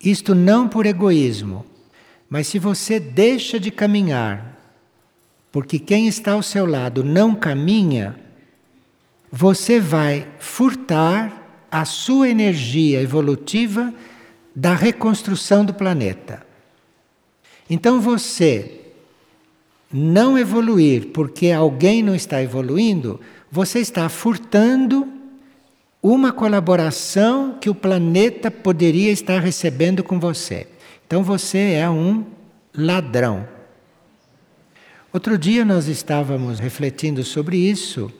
Isto 0.00 0.34
não 0.34 0.68
por 0.68 0.84
egoísmo, 0.84 1.64
mas 2.28 2.46
se 2.46 2.58
você 2.58 3.00
deixa 3.00 3.58
de 3.58 3.70
caminhar, 3.70 4.56
porque 5.50 5.78
quem 5.78 6.06
está 6.06 6.32
ao 6.32 6.42
seu 6.42 6.66
lado 6.66 7.02
não 7.02 7.34
caminha, 7.34 8.16
você 9.32 9.80
vai 9.80 10.28
furtar 10.38 11.66
a 11.70 11.84
sua 11.84 12.28
energia 12.28 13.00
evolutiva 13.00 13.92
da 14.54 14.74
reconstrução 14.74 15.64
do 15.64 15.74
planeta. 15.74 16.45
Então 17.68 18.00
você 18.00 18.80
não 19.92 20.38
evoluir 20.38 21.08
porque 21.08 21.50
alguém 21.50 22.02
não 22.02 22.14
está 22.14 22.42
evoluindo, 22.42 23.20
você 23.50 23.80
está 23.80 24.08
furtando 24.08 25.06
uma 26.02 26.32
colaboração 26.32 27.56
que 27.60 27.70
o 27.70 27.74
planeta 27.74 28.50
poderia 28.50 29.10
estar 29.10 29.40
recebendo 29.40 30.04
com 30.04 30.20
você. 30.20 30.66
Então 31.06 31.22
você 31.22 31.72
é 31.72 31.88
um 31.88 32.24
ladrão. 32.76 33.48
Outro 35.12 35.38
dia 35.38 35.64
nós 35.64 35.88
estávamos 35.88 36.58
refletindo 36.58 37.24
sobre 37.24 37.56
isso 37.56 38.12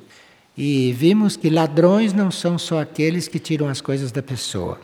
e 0.57 0.93
vimos 0.95 1.37
que 1.37 1.51
ladrões 1.51 2.13
não 2.13 2.31
são 2.31 2.59
só 2.59 2.81
aqueles 2.81 3.29
que 3.29 3.39
tiram 3.39 3.69
as 3.69 3.81
coisas 3.81 4.11
da 4.11 4.23
pessoa. 4.23 4.81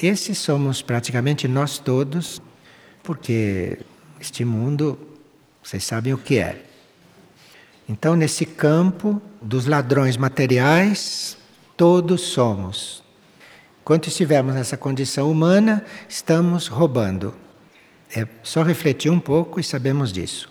Esses 0.00 0.38
somos 0.38 0.80
praticamente 0.80 1.48
nós 1.48 1.78
todos, 1.78 2.40
porque 3.02 3.78
este 4.20 4.44
mundo, 4.44 4.98
vocês 5.62 5.84
sabem 5.84 6.12
o 6.12 6.18
que 6.18 6.38
é. 6.38 6.64
Então, 7.88 8.14
nesse 8.14 8.44
campo 8.44 9.20
dos 9.40 9.66
ladrões 9.66 10.16
materiais, 10.16 11.36
todos 11.76 12.20
somos. 12.20 13.02
Enquanto 13.80 14.08
estivermos 14.08 14.54
nessa 14.54 14.76
condição 14.76 15.30
humana, 15.30 15.84
estamos 16.08 16.66
roubando. 16.66 17.34
É 18.14 18.26
só 18.42 18.62
refletir 18.62 19.10
um 19.10 19.20
pouco 19.20 19.58
e 19.58 19.64
sabemos 19.64 20.12
disso. 20.12 20.50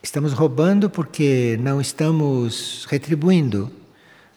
Estamos 0.00 0.32
roubando 0.32 0.88
porque 0.88 1.58
não 1.60 1.80
estamos 1.80 2.86
retribuindo, 2.88 3.70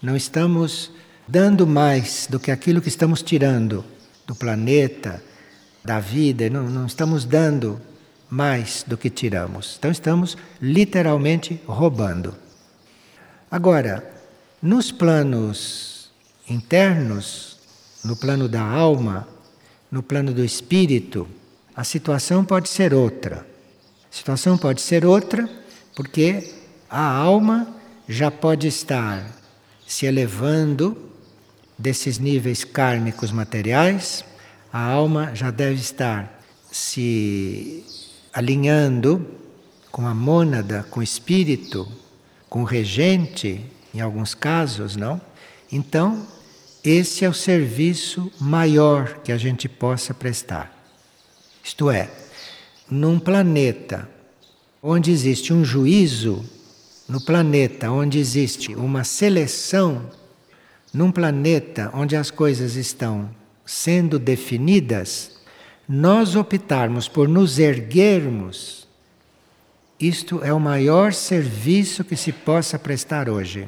não 0.02 0.16
estamos 0.16 0.92
dando 1.28 1.68
mais 1.68 2.28
do 2.28 2.40
que 2.40 2.50
aquilo 2.50 2.82
que 2.82 2.90
estamos 2.90 3.22
tirando 3.22 3.86
do 4.26 4.34
planeta, 4.34 5.24
da 5.84 6.00
vida, 6.00 6.50
não, 6.50 6.64
não 6.64 6.86
estamos 6.86 7.26
dando 7.26 7.80
mais 8.32 8.86
do 8.88 8.98
que 8.98 9.10
tiramos. 9.10 9.76
Então 9.78 9.92
estamos 9.92 10.38
literalmente 10.62 11.62
roubando. 11.68 12.34
Agora, 13.52 14.10
nos 14.62 14.90
planos 14.90 16.10
internos, 16.50 17.60
no 18.06 18.16
plano 18.16 18.48
da 18.48 18.62
alma, 18.62 19.28
no 19.92 20.02
plano 20.02 20.34
do 20.34 20.46
espírito, 20.46 21.28
a 21.76 21.84
situação 21.84 22.46
pode 22.46 22.70
ser 22.70 22.94
outra. 22.94 23.46
A 24.10 24.16
situação 24.16 24.58
pode 24.58 24.80
ser 24.80 25.06
outra 25.06 25.50
porque 25.94 26.54
a 26.90 27.06
alma 27.06 27.76
já 28.08 28.32
pode 28.32 28.68
estar 28.68 29.26
se 29.86 30.06
elevando 30.06 30.98
desses 31.78 32.18
níveis 32.18 32.64
kármicos 32.64 33.32
materiais, 33.32 34.24
a 34.72 34.82
alma 34.82 35.36
já 35.36 35.52
deve 35.52 35.82
estar 35.82 36.42
se 36.72 37.84
alinhando 38.34 39.26
com 39.92 40.08
a 40.08 40.14
mônada, 40.14 40.86
com 40.90 41.00
o 41.00 41.04
espírito, 41.04 41.88
com 42.50 42.62
o 42.62 42.66
regente, 42.66 43.66
em 43.94 44.00
alguns 44.00 44.34
casos, 44.34 44.96
não? 44.96 45.20
Então, 45.72 46.26
esse 46.84 47.24
é 47.24 47.30
o 47.30 47.34
serviço 47.34 48.32
maior 48.40 49.20
que 49.24 49.32
a 49.32 49.38
gente 49.38 49.70
possa 49.70 50.14
prestar. 50.14 50.76
Isto 51.64 51.92
é, 51.92 52.10
num 52.90 53.20
planeta 53.20 54.10
onde 54.82 55.12
existe 55.12 55.54
um 55.54 55.64
juízo, 55.64 56.44
no 57.08 57.22
planeta 57.22 57.92
onde 57.92 58.18
existe 58.18 58.74
uma 58.76 59.04
seleção, 59.04 60.10
num 60.94 61.12
planeta 61.12 61.92
onde 61.94 62.16
as 62.16 62.32
coisas 62.32 62.76
estão 62.76 63.30
sendo 63.66 64.18
definidas, 64.18 65.31
nós 65.94 66.38
optarmos 66.38 67.10
por 67.10 67.28
nos 67.28 67.60
erguermos, 67.60 68.88
isto 70.00 70.42
é 70.42 70.54
o 70.54 70.60
maior 70.60 71.12
serviço 71.12 72.06
que 72.06 72.16
se 72.16 72.32
possa 72.32 72.80
prestar 72.80 73.28
hoje. 73.28 73.68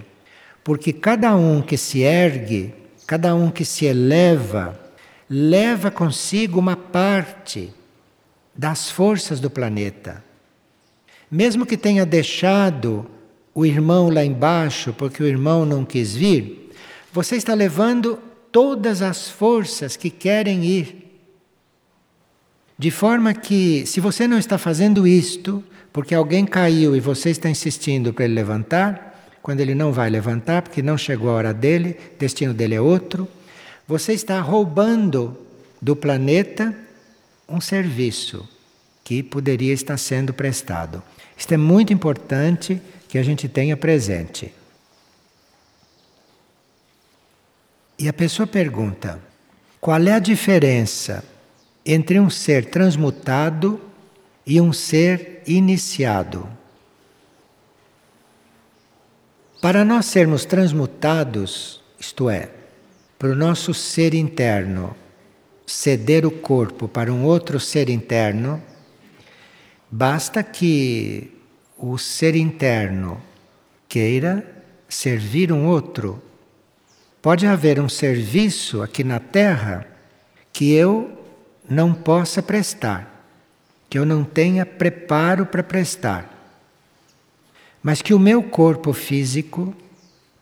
Porque 0.64 0.94
cada 0.94 1.36
um 1.36 1.62
que 1.62 1.76
se 1.76 2.00
ergue, 2.00 2.74
cada 3.06 3.36
um 3.36 3.52
que 3.52 3.66
se 3.66 3.84
eleva, 3.84 4.80
leva 5.30 5.92
consigo 5.92 6.58
uma 6.60 6.78
parte 6.78 7.74
das 8.56 8.90
forças 8.90 9.42
do 9.42 9.50
planeta. 9.50 10.24
Mesmo 11.30 11.66
que 11.66 11.76
tenha 11.76 12.06
deixado 12.06 13.06
o 13.54 13.66
irmão 13.66 14.10
lá 14.10 14.24
embaixo 14.24 14.94
porque 14.94 15.22
o 15.22 15.28
irmão 15.28 15.66
não 15.66 15.84
quis 15.84 16.16
vir, 16.16 16.72
você 17.12 17.36
está 17.36 17.54
levando 17.54 18.18
todas 18.50 19.02
as 19.02 19.28
forças 19.28 19.98
que 19.98 20.10
querem 20.10 20.64
ir. 20.64 21.03
De 22.84 22.92
forma 22.92 23.34
que, 23.34 23.86
se 23.86 24.02
você 24.02 24.28
não 24.28 24.38
está 24.38 24.58
fazendo 24.58 25.08
isto, 25.08 25.64
porque 25.94 26.14
alguém 26.14 26.46
caiu 26.46 26.98
e 26.98 27.00
você 27.00 27.30
está 27.30 27.50
insistindo 27.50 28.14
para 28.14 28.26
ele 28.26 28.34
levantar, 28.34 29.32
quando 29.42 29.62
ele 29.62 29.74
não 29.74 29.94
vai 29.94 30.10
levantar, 30.10 30.62
porque 30.64 30.82
não 30.82 30.98
chegou 30.98 31.30
a 31.30 31.34
hora 31.36 31.54
dele, 31.54 31.98
o 32.14 32.20
destino 32.20 32.54
dele 32.54 32.76
é 32.76 32.82
outro, 32.82 33.26
você 33.88 34.12
está 34.12 34.42
roubando 34.42 35.34
do 35.82 35.96
planeta 35.96 36.78
um 37.48 37.62
serviço 37.62 38.46
que 39.02 39.24
poderia 39.24 39.72
estar 39.72 39.96
sendo 39.96 40.34
prestado. 40.34 41.02
Isto 41.38 41.54
é 41.54 41.58
muito 41.58 41.94
importante 41.94 42.82
que 43.08 43.18
a 43.18 43.24
gente 43.24 43.48
tenha 43.48 43.78
presente. 43.78 44.54
E 47.98 48.10
a 48.10 48.14
pessoa 48.14 48.46
pergunta: 48.46 49.22
qual 49.80 50.02
é 50.02 50.12
a 50.12 50.20
diferença 50.20 51.24
entre 51.86 52.20
um 52.20 52.30
ser 52.30 52.66
transmutado 52.66 53.80
e 54.46 54.60
um 54.60 54.72
ser 54.74 55.42
iniciado? 55.46 56.48
Para 59.62 59.86
nós 59.86 60.06
sermos 60.06 60.46
transmutados, 60.46 61.82
isto 62.00 62.30
é, 62.30 62.50
para 63.18 63.30
o 63.30 63.36
nosso 63.36 63.74
ser 63.74 64.14
interno 64.14 64.96
ceder 65.66 66.26
o 66.26 66.32
corpo 66.32 66.90
para 66.90 67.12
um 67.12 67.24
outro 67.24 67.60
ser 67.60 67.90
interno, 67.90 68.62
Basta 69.96 70.42
que 70.42 71.30
o 71.78 72.00
ser 72.00 72.36
interno 72.36 73.22
queira 73.88 74.44
servir 74.90 75.52
um 75.52 75.68
outro. 75.68 76.20
Pode 77.22 77.46
haver 77.46 77.80
um 77.80 77.88
serviço 77.88 78.82
aqui 78.82 79.04
na 79.04 79.20
Terra 79.20 79.86
que 80.52 80.74
eu 80.74 81.23
não 81.70 81.94
possa 81.94 82.42
prestar, 82.42 83.26
que 83.90 83.98
eu 83.98 84.06
não 84.06 84.24
tenha 84.24 84.66
preparo 84.66 85.46
para 85.46 85.64
prestar. 85.64 86.30
Mas 87.82 88.02
que 88.02 88.14
o 88.14 88.20
meu 88.20 88.42
corpo 88.44 88.94
físico, 88.94 89.76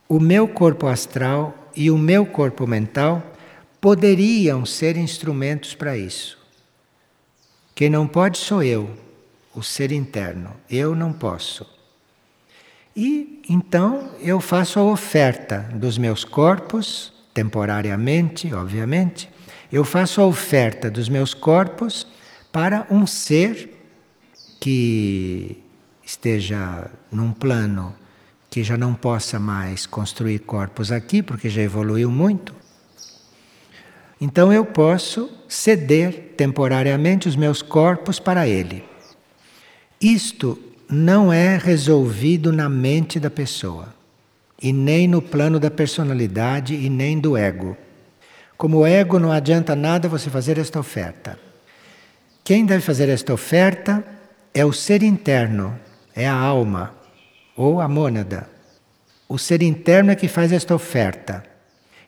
o 0.08 0.20
meu 0.20 0.48
corpo 0.48 0.88
astral 0.88 1.70
e 1.76 1.90
o 1.90 1.98
meu 1.98 2.26
corpo 2.26 2.68
mental 2.68 3.24
poderiam 3.80 4.66
ser 4.66 4.98
instrumentos 4.98 5.74
para 5.74 5.98
isso. 5.98 6.38
Quem 7.74 7.90
não 7.90 8.08
pode 8.08 8.38
sou 8.38 8.62
eu 8.62 8.90
o 9.56 9.62
ser 9.62 9.92
interno. 9.92 10.52
Eu 10.70 10.96
não 10.96 11.12
posso. 11.12 11.66
E 12.96 13.42
então 13.50 14.12
eu 14.20 14.40
faço 14.40 14.80
a 14.80 14.84
oferta 14.84 15.70
dos 15.74 15.98
meus 15.98 16.24
corpos, 16.24 17.14
temporariamente, 17.34 18.54
obviamente, 18.54 19.30
eu 19.72 19.84
faço 19.84 20.22
a 20.22 20.26
oferta 20.26 20.90
dos 20.92 21.08
meus 21.08 21.34
corpos 21.34 22.06
para 22.52 22.86
um 22.90 23.08
ser 23.08 23.82
que 24.60 25.58
esteja 26.04 26.92
num 27.12 27.32
plano 27.32 27.96
que 28.50 28.64
já 28.64 28.78
não 28.78 28.94
possa 28.94 29.40
mais 29.40 29.86
construir 29.86 30.40
corpos 30.40 30.92
aqui, 30.92 31.24
porque 31.24 31.50
já 31.50 31.62
evoluiu 31.62 32.12
muito. 32.12 32.54
Então 34.20 34.52
eu 34.52 34.66
posso 34.66 35.32
ceder 35.48 36.34
temporariamente 36.36 37.30
os 37.30 37.36
meus 37.36 37.62
corpos 37.62 38.20
para 38.20 38.46
ele. 38.46 38.84
Isto 40.00 40.60
não 40.90 41.32
é 41.32 41.58
resolvido 41.58 42.52
na 42.52 42.68
mente 42.68 43.20
da 43.20 43.30
pessoa, 43.30 43.96
e 44.62 44.74
nem 44.74 45.08
no 45.08 45.22
plano 45.22 45.60
da 45.60 45.72
personalidade 45.72 46.76
e 46.76 46.90
nem 46.90 47.18
do 47.18 47.38
ego. 47.38 47.78
Como 48.62 48.78
o 48.78 48.86
ego 48.86 49.18
não 49.18 49.32
adianta 49.32 49.76
nada 49.76 50.08
você 50.08 50.30
fazer 50.30 50.60
esta 50.60 50.80
oferta. 50.80 51.40
Quem 52.44 52.64
deve 52.64 52.82
fazer 52.82 53.10
esta 53.10 53.34
oferta 53.34 54.06
é 54.54 54.64
o 54.64 54.72
ser 54.72 55.02
interno, 55.02 55.80
é 56.16 56.28
a 56.28 56.36
alma 56.36 56.94
ou 57.56 57.82
a 57.82 57.88
mônada. 57.88 58.48
O 59.28 59.40
ser 59.40 59.64
interno 59.64 60.12
é 60.12 60.16
que 60.16 60.28
faz 60.28 60.52
esta 60.52 60.76
oferta. 60.76 61.44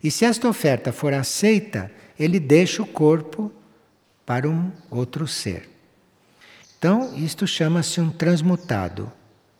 E 0.03 0.11
se 0.11 0.25
esta 0.25 0.47
oferta 0.47 0.91
for 0.91 1.11
aceita, 1.11 1.89
ele 2.19 2.39
deixa 2.39 2.83
o 2.83 2.85
corpo 2.85 3.51
para 4.23 4.47
um 4.47 4.71
outro 4.91 5.27
ser. 5.27 5.67
Então, 6.77 7.15
isto 7.17 7.47
chama-se 7.47 7.99
um 7.99 8.11
transmutado. 8.11 9.11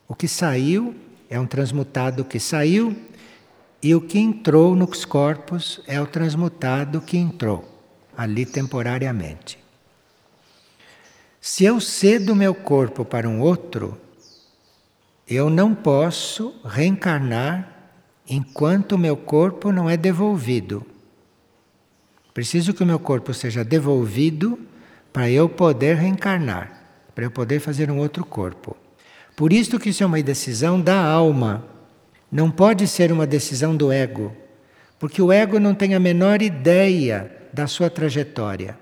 O 0.08 0.14
que 0.14 0.28
saiu 0.28 0.94
é 1.28 1.40
um 1.40 1.48
transmutado 1.48 2.24
que 2.24 2.40
saiu, 2.40 2.96
e 3.84 3.93
o 3.93 4.02
que 4.02 4.17
entrou 4.17 4.76
nos 4.76 5.04
corpos 5.04 5.82
é 5.86 6.00
o 6.00 6.08
transmutado 6.08 7.02
que 7.02 7.17
entrou 7.17 7.69
ali 8.17 8.46
temporariamente. 8.46 9.60
Se 11.41 11.65
eu 11.65 11.82
cedo 11.82 12.36
meu 12.36 12.56
corpo 12.56 13.04
para 13.04 13.28
um 13.28 13.41
outro, 13.41 14.00
eu 15.28 15.50
não 15.50 15.76
posso 15.76 16.56
reencarnar 16.63 17.69
enquanto 18.30 18.93
o 18.93 18.98
meu 18.98 19.17
corpo 19.17 19.72
não 19.72 19.89
é 19.89 19.98
devolvido. 19.98 20.86
Preciso 22.34 22.74
que 22.74 22.82
o 22.82 22.86
meu 22.86 23.00
corpo 23.00 23.34
seja 23.34 23.63
devolvido 23.63 24.58
para 25.12 25.30
eu 25.30 25.50
poder 25.50 25.98
reencarnar 25.98 26.84
para 27.13 27.26
eu 27.26 27.32
poder 27.32 27.60
fazer 27.60 27.91
um 27.91 28.00
outro 28.00 28.26
corpo. 28.26 28.76
Por 29.36 29.54
isso 29.54 29.80
que 29.80 29.89
isso 29.89 30.04
é 30.04 30.06
uma 30.06 30.22
decisão 30.22 30.80
da 30.80 31.02
alma. 31.04 31.65
Não 32.34 32.50
pode 32.50 32.88
ser 32.88 33.12
uma 33.12 33.28
decisão 33.28 33.76
do 33.78 33.91
ego, 33.91 34.36
porque 34.97 35.22
o 35.22 35.32
ego 35.32 35.60
não 35.60 35.76
tem 35.76 35.93
a 35.93 35.99
menor 35.99 36.41
ideia 36.41 37.32
da 37.53 37.68
sua 37.68 37.91
trajetória. 37.91 38.76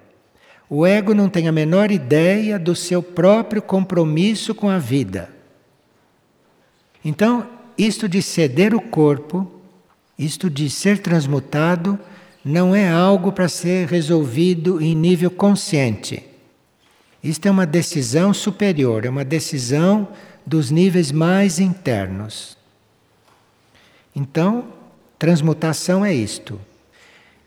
O 0.69 0.85
ego 0.85 1.13
não 1.13 1.27
tem 1.27 1.49
a 1.49 1.51
menor 1.51 1.91
ideia 1.91 2.57
do 2.57 2.73
seu 2.73 3.03
próprio 3.03 3.61
compromisso 3.61 4.55
com 4.55 4.69
a 4.69 4.77
vida. 4.77 5.27
Então, 7.03 7.45
isto 7.77 8.07
de 8.07 8.21
ceder 8.21 8.73
o 8.73 8.79
corpo, 8.79 9.51
isto 10.17 10.49
de 10.49 10.69
ser 10.69 10.99
transmutado, 10.99 11.99
não 12.45 12.73
é 12.73 12.89
algo 12.89 13.33
para 13.33 13.49
ser 13.49 13.85
resolvido 13.85 14.81
em 14.81 14.95
nível 14.95 15.29
consciente. 15.29 16.23
Isto 17.21 17.49
é 17.49 17.51
uma 17.51 17.65
decisão 17.65 18.33
superior, 18.33 19.03
é 19.03 19.09
uma 19.09 19.25
decisão 19.25 20.07
dos 20.45 20.71
níveis 20.71 21.11
mais 21.11 21.59
internos. 21.59 22.60
Então, 24.15 24.65
transmutação 25.17 26.05
é 26.05 26.13
isto. 26.13 26.59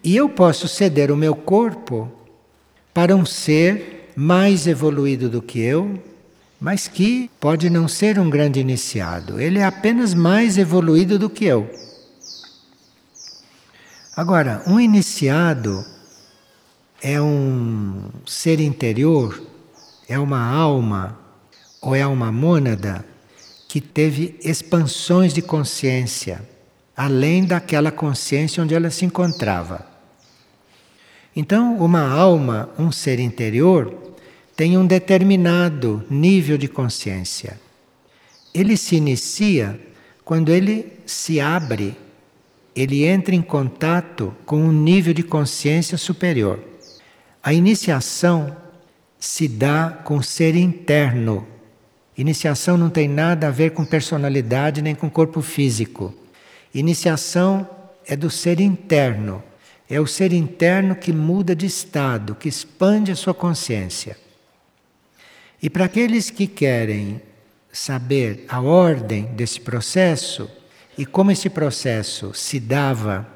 E 0.02 0.16
eu 0.16 0.28
posso 0.28 0.68
ceder 0.68 1.10
o 1.10 1.16
meu 1.16 1.34
corpo 1.34 2.10
para 2.92 3.14
um 3.16 3.24
ser 3.24 4.12
mais 4.16 4.66
evoluído 4.66 5.28
do 5.28 5.42
que 5.42 5.60
eu, 5.60 6.02
mas 6.60 6.88
que 6.88 7.30
pode 7.40 7.68
não 7.68 7.88
ser 7.88 8.18
um 8.18 8.30
grande 8.30 8.60
iniciado. 8.60 9.40
Ele 9.40 9.58
é 9.58 9.64
apenas 9.64 10.14
mais 10.14 10.56
evoluído 10.56 11.18
do 11.18 11.28
que 11.28 11.44
eu. 11.44 11.68
Agora, 14.16 14.62
um 14.66 14.78
iniciado 14.78 15.84
é 17.02 17.20
um 17.20 18.04
ser 18.24 18.60
interior 18.60 19.54
é 20.08 20.18
uma 20.18 20.40
alma 20.40 21.18
ou 21.80 21.94
é 21.94 22.06
uma 22.06 22.30
mônada 22.30 23.04
que 23.68 23.80
teve 23.80 24.38
expansões 24.42 25.32
de 25.32 25.42
consciência, 25.42 26.48
além 26.96 27.44
daquela 27.44 27.90
consciência 27.90 28.62
onde 28.62 28.74
ela 28.74 28.90
se 28.90 29.04
encontrava. 29.04 29.86
Então, 31.34 31.76
uma 31.78 32.08
alma, 32.08 32.70
um 32.78 32.92
ser 32.92 33.18
interior, 33.18 33.92
tem 34.56 34.78
um 34.78 34.86
determinado 34.86 36.04
nível 36.08 36.56
de 36.56 36.68
consciência. 36.68 37.58
Ele 38.54 38.76
se 38.76 38.94
inicia 38.96 39.80
quando 40.24 40.50
ele 40.50 40.92
se 41.04 41.40
abre, 41.40 41.96
ele 42.74 43.04
entra 43.04 43.34
em 43.34 43.42
contato 43.42 44.34
com 44.46 44.56
um 44.56 44.72
nível 44.72 45.12
de 45.12 45.24
consciência 45.24 45.98
superior. 45.98 46.60
A 47.42 47.52
iniciação 47.52 48.56
se 49.18 49.48
dá 49.48 49.90
com 50.04 50.18
o 50.18 50.22
ser 50.22 50.54
interno. 50.54 51.46
Iniciação 52.16 52.76
não 52.76 52.90
tem 52.90 53.08
nada 53.08 53.48
a 53.48 53.50
ver 53.50 53.72
com 53.72 53.84
personalidade 53.84 54.80
nem 54.80 54.94
com 54.94 55.10
corpo 55.10 55.42
físico. 55.42 56.14
Iniciação 56.74 57.68
é 58.04 58.16
do 58.16 58.28
ser 58.28 58.58
interno. 58.58 59.42
É 59.88 60.00
o 60.00 60.06
ser 60.06 60.32
interno 60.32 60.96
que 60.96 61.12
muda 61.12 61.54
de 61.54 61.66
estado, 61.66 62.34
que 62.34 62.48
expande 62.48 63.12
a 63.12 63.16
sua 63.16 63.32
consciência. 63.32 64.16
E 65.62 65.70
para 65.70 65.84
aqueles 65.84 66.30
que 66.30 66.46
querem 66.48 67.22
saber 67.72 68.44
a 68.48 68.60
ordem 68.60 69.26
desse 69.26 69.60
processo 69.60 70.50
e 70.98 71.06
como 71.06 71.30
esse 71.30 71.48
processo 71.48 72.32
se 72.34 72.58
dava 72.58 73.26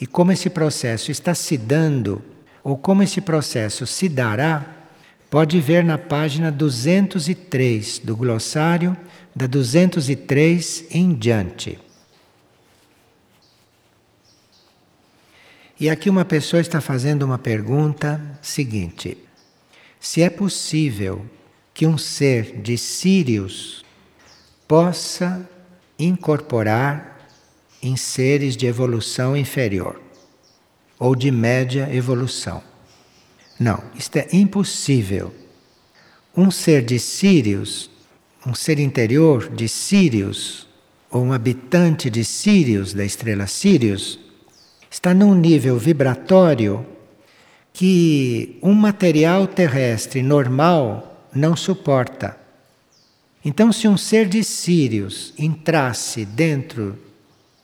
e 0.00 0.06
como 0.06 0.32
esse 0.32 0.50
processo 0.50 1.10
está 1.10 1.34
se 1.34 1.56
dando 1.56 2.22
ou 2.62 2.76
como 2.76 3.02
esse 3.02 3.20
processo 3.20 3.86
se 3.86 4.08
dará, 4.08 4.64
pode 5.30 5.60
ver 5.60 5.84
na 5.84 5.98
página 5.98 6.50
203 6.50 8.00
do 8.00 8.16
glossário, 8.16 8.96
da 9.34 9.46
203 9.46 10.86
em 10.90 11.14
diante. 11.14 11.85
E 15.78 15.90
aqui 15.90 16.08
uma 16.08 16.24
pessoa 16.24 16.60
está 16.60 16.80
fazendo 16.80 17.22
uma 17.22 17.38
pergunta 17.38 18.20
seguinte: 18.40 19.18
se 20.00 20.22
é 20.22 20.30
possível 20.30 21.24
que 21.74 21.86
um 21.86 21.98
ser 21.98 22.60
de 22.62 22.78
Sírios 22.78 23.84
possa 24.66 25.48
incorporar 25.98 27.28
em 27.82 27.96
seres 27.96 28.56
de 28.56 28.66
evolução 28.66 29.36
inferior 29.36 30.00
ou 30.98 31.14
de 31.14 31.30
média 31.30 31.88
evolução. 31.94 32.62
Não, 33.60 33.82
isto 33.94 34.16
é 34.16 34.28
impossível. 34.32 35.32
Um 36.36 36.50
ser 36.50 36.82
de 36.82 36.98
Sírios, 36.98 37.90
um 38.46 38.54
ser 38.54 38.78
interior 38.78 39.48
de 39.48 39.68
Sírios, 39.68 40.66
ou 41.10 41.22
um 41.22 41.32
habitante 41.32 42.10
de 42.10 42.24
Sírios, 42.24 42.92
da 42.92 43.04
estrela 43.04 43.46
Sírios, 43.46 44.18
está 44.96 45.12
num 45.12 45.34
nível 45.34 45.76
vibratório 45.78 46.86
que 47.70 48.58
um 48.62 48.72
material 48.72 49.46
terrestre 49.46 50.22
normal 50.22 51.28
não 51.34 51.54
suporta. 51.54 52.34
Então, 53.44 53.70
se 53.70 53.86
um 53.86 53.98
ser 53.98 54.26
de 54.26 54.42
Sírios 54.42 55.34
entrasse 55.38 56.24
dentro 56.24 56.98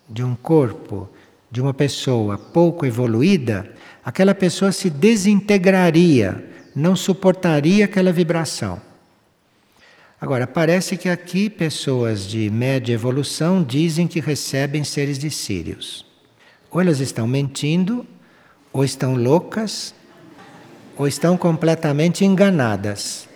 de 0.07 0.22
um 0.22 0.35
corpo 0.35 1.09
de 1.51 1.62
uma 1.62 1.72
pessoa 1.72 2.37
pouco 2.37 2.85
evoluída, 2.85 3.72
aquela 4.05 4.35
pessoa 4.35 4.70
se 4.70 4.91
desintegraria, 4.91 6.45
não 6.76 6.95
suportaria 6.95 7.87
aquela 7.87 8.12
vibração. 8.12 8.78
Agora, 10.20 10.47
parece 10.47 10.99
que 10.99 11.09
aqui 11.09 11.49
pessoas 11.49 12.28
de 12.28 12.51
média 12.51 12.93
evolução 12.93 13.64
dizem 13.64 14.07
que 14.07 14.20
recebem 14.20 14.85
seres 14.85 15.18
de 15.18 15.30
Sírios. 15.30 16.11
Ou 16.72 16.80
elas 16.80 17.00
estão 17.00 17.26
mentindo, 17.26 18.06
ou 18.72 18.82
estão 18.84 19.14
loucas, 19.14 19.94
ou 20.96 21.06
estão 21.06 21.36
completamente 21.36 22.24
enganadas. 22.24 23.28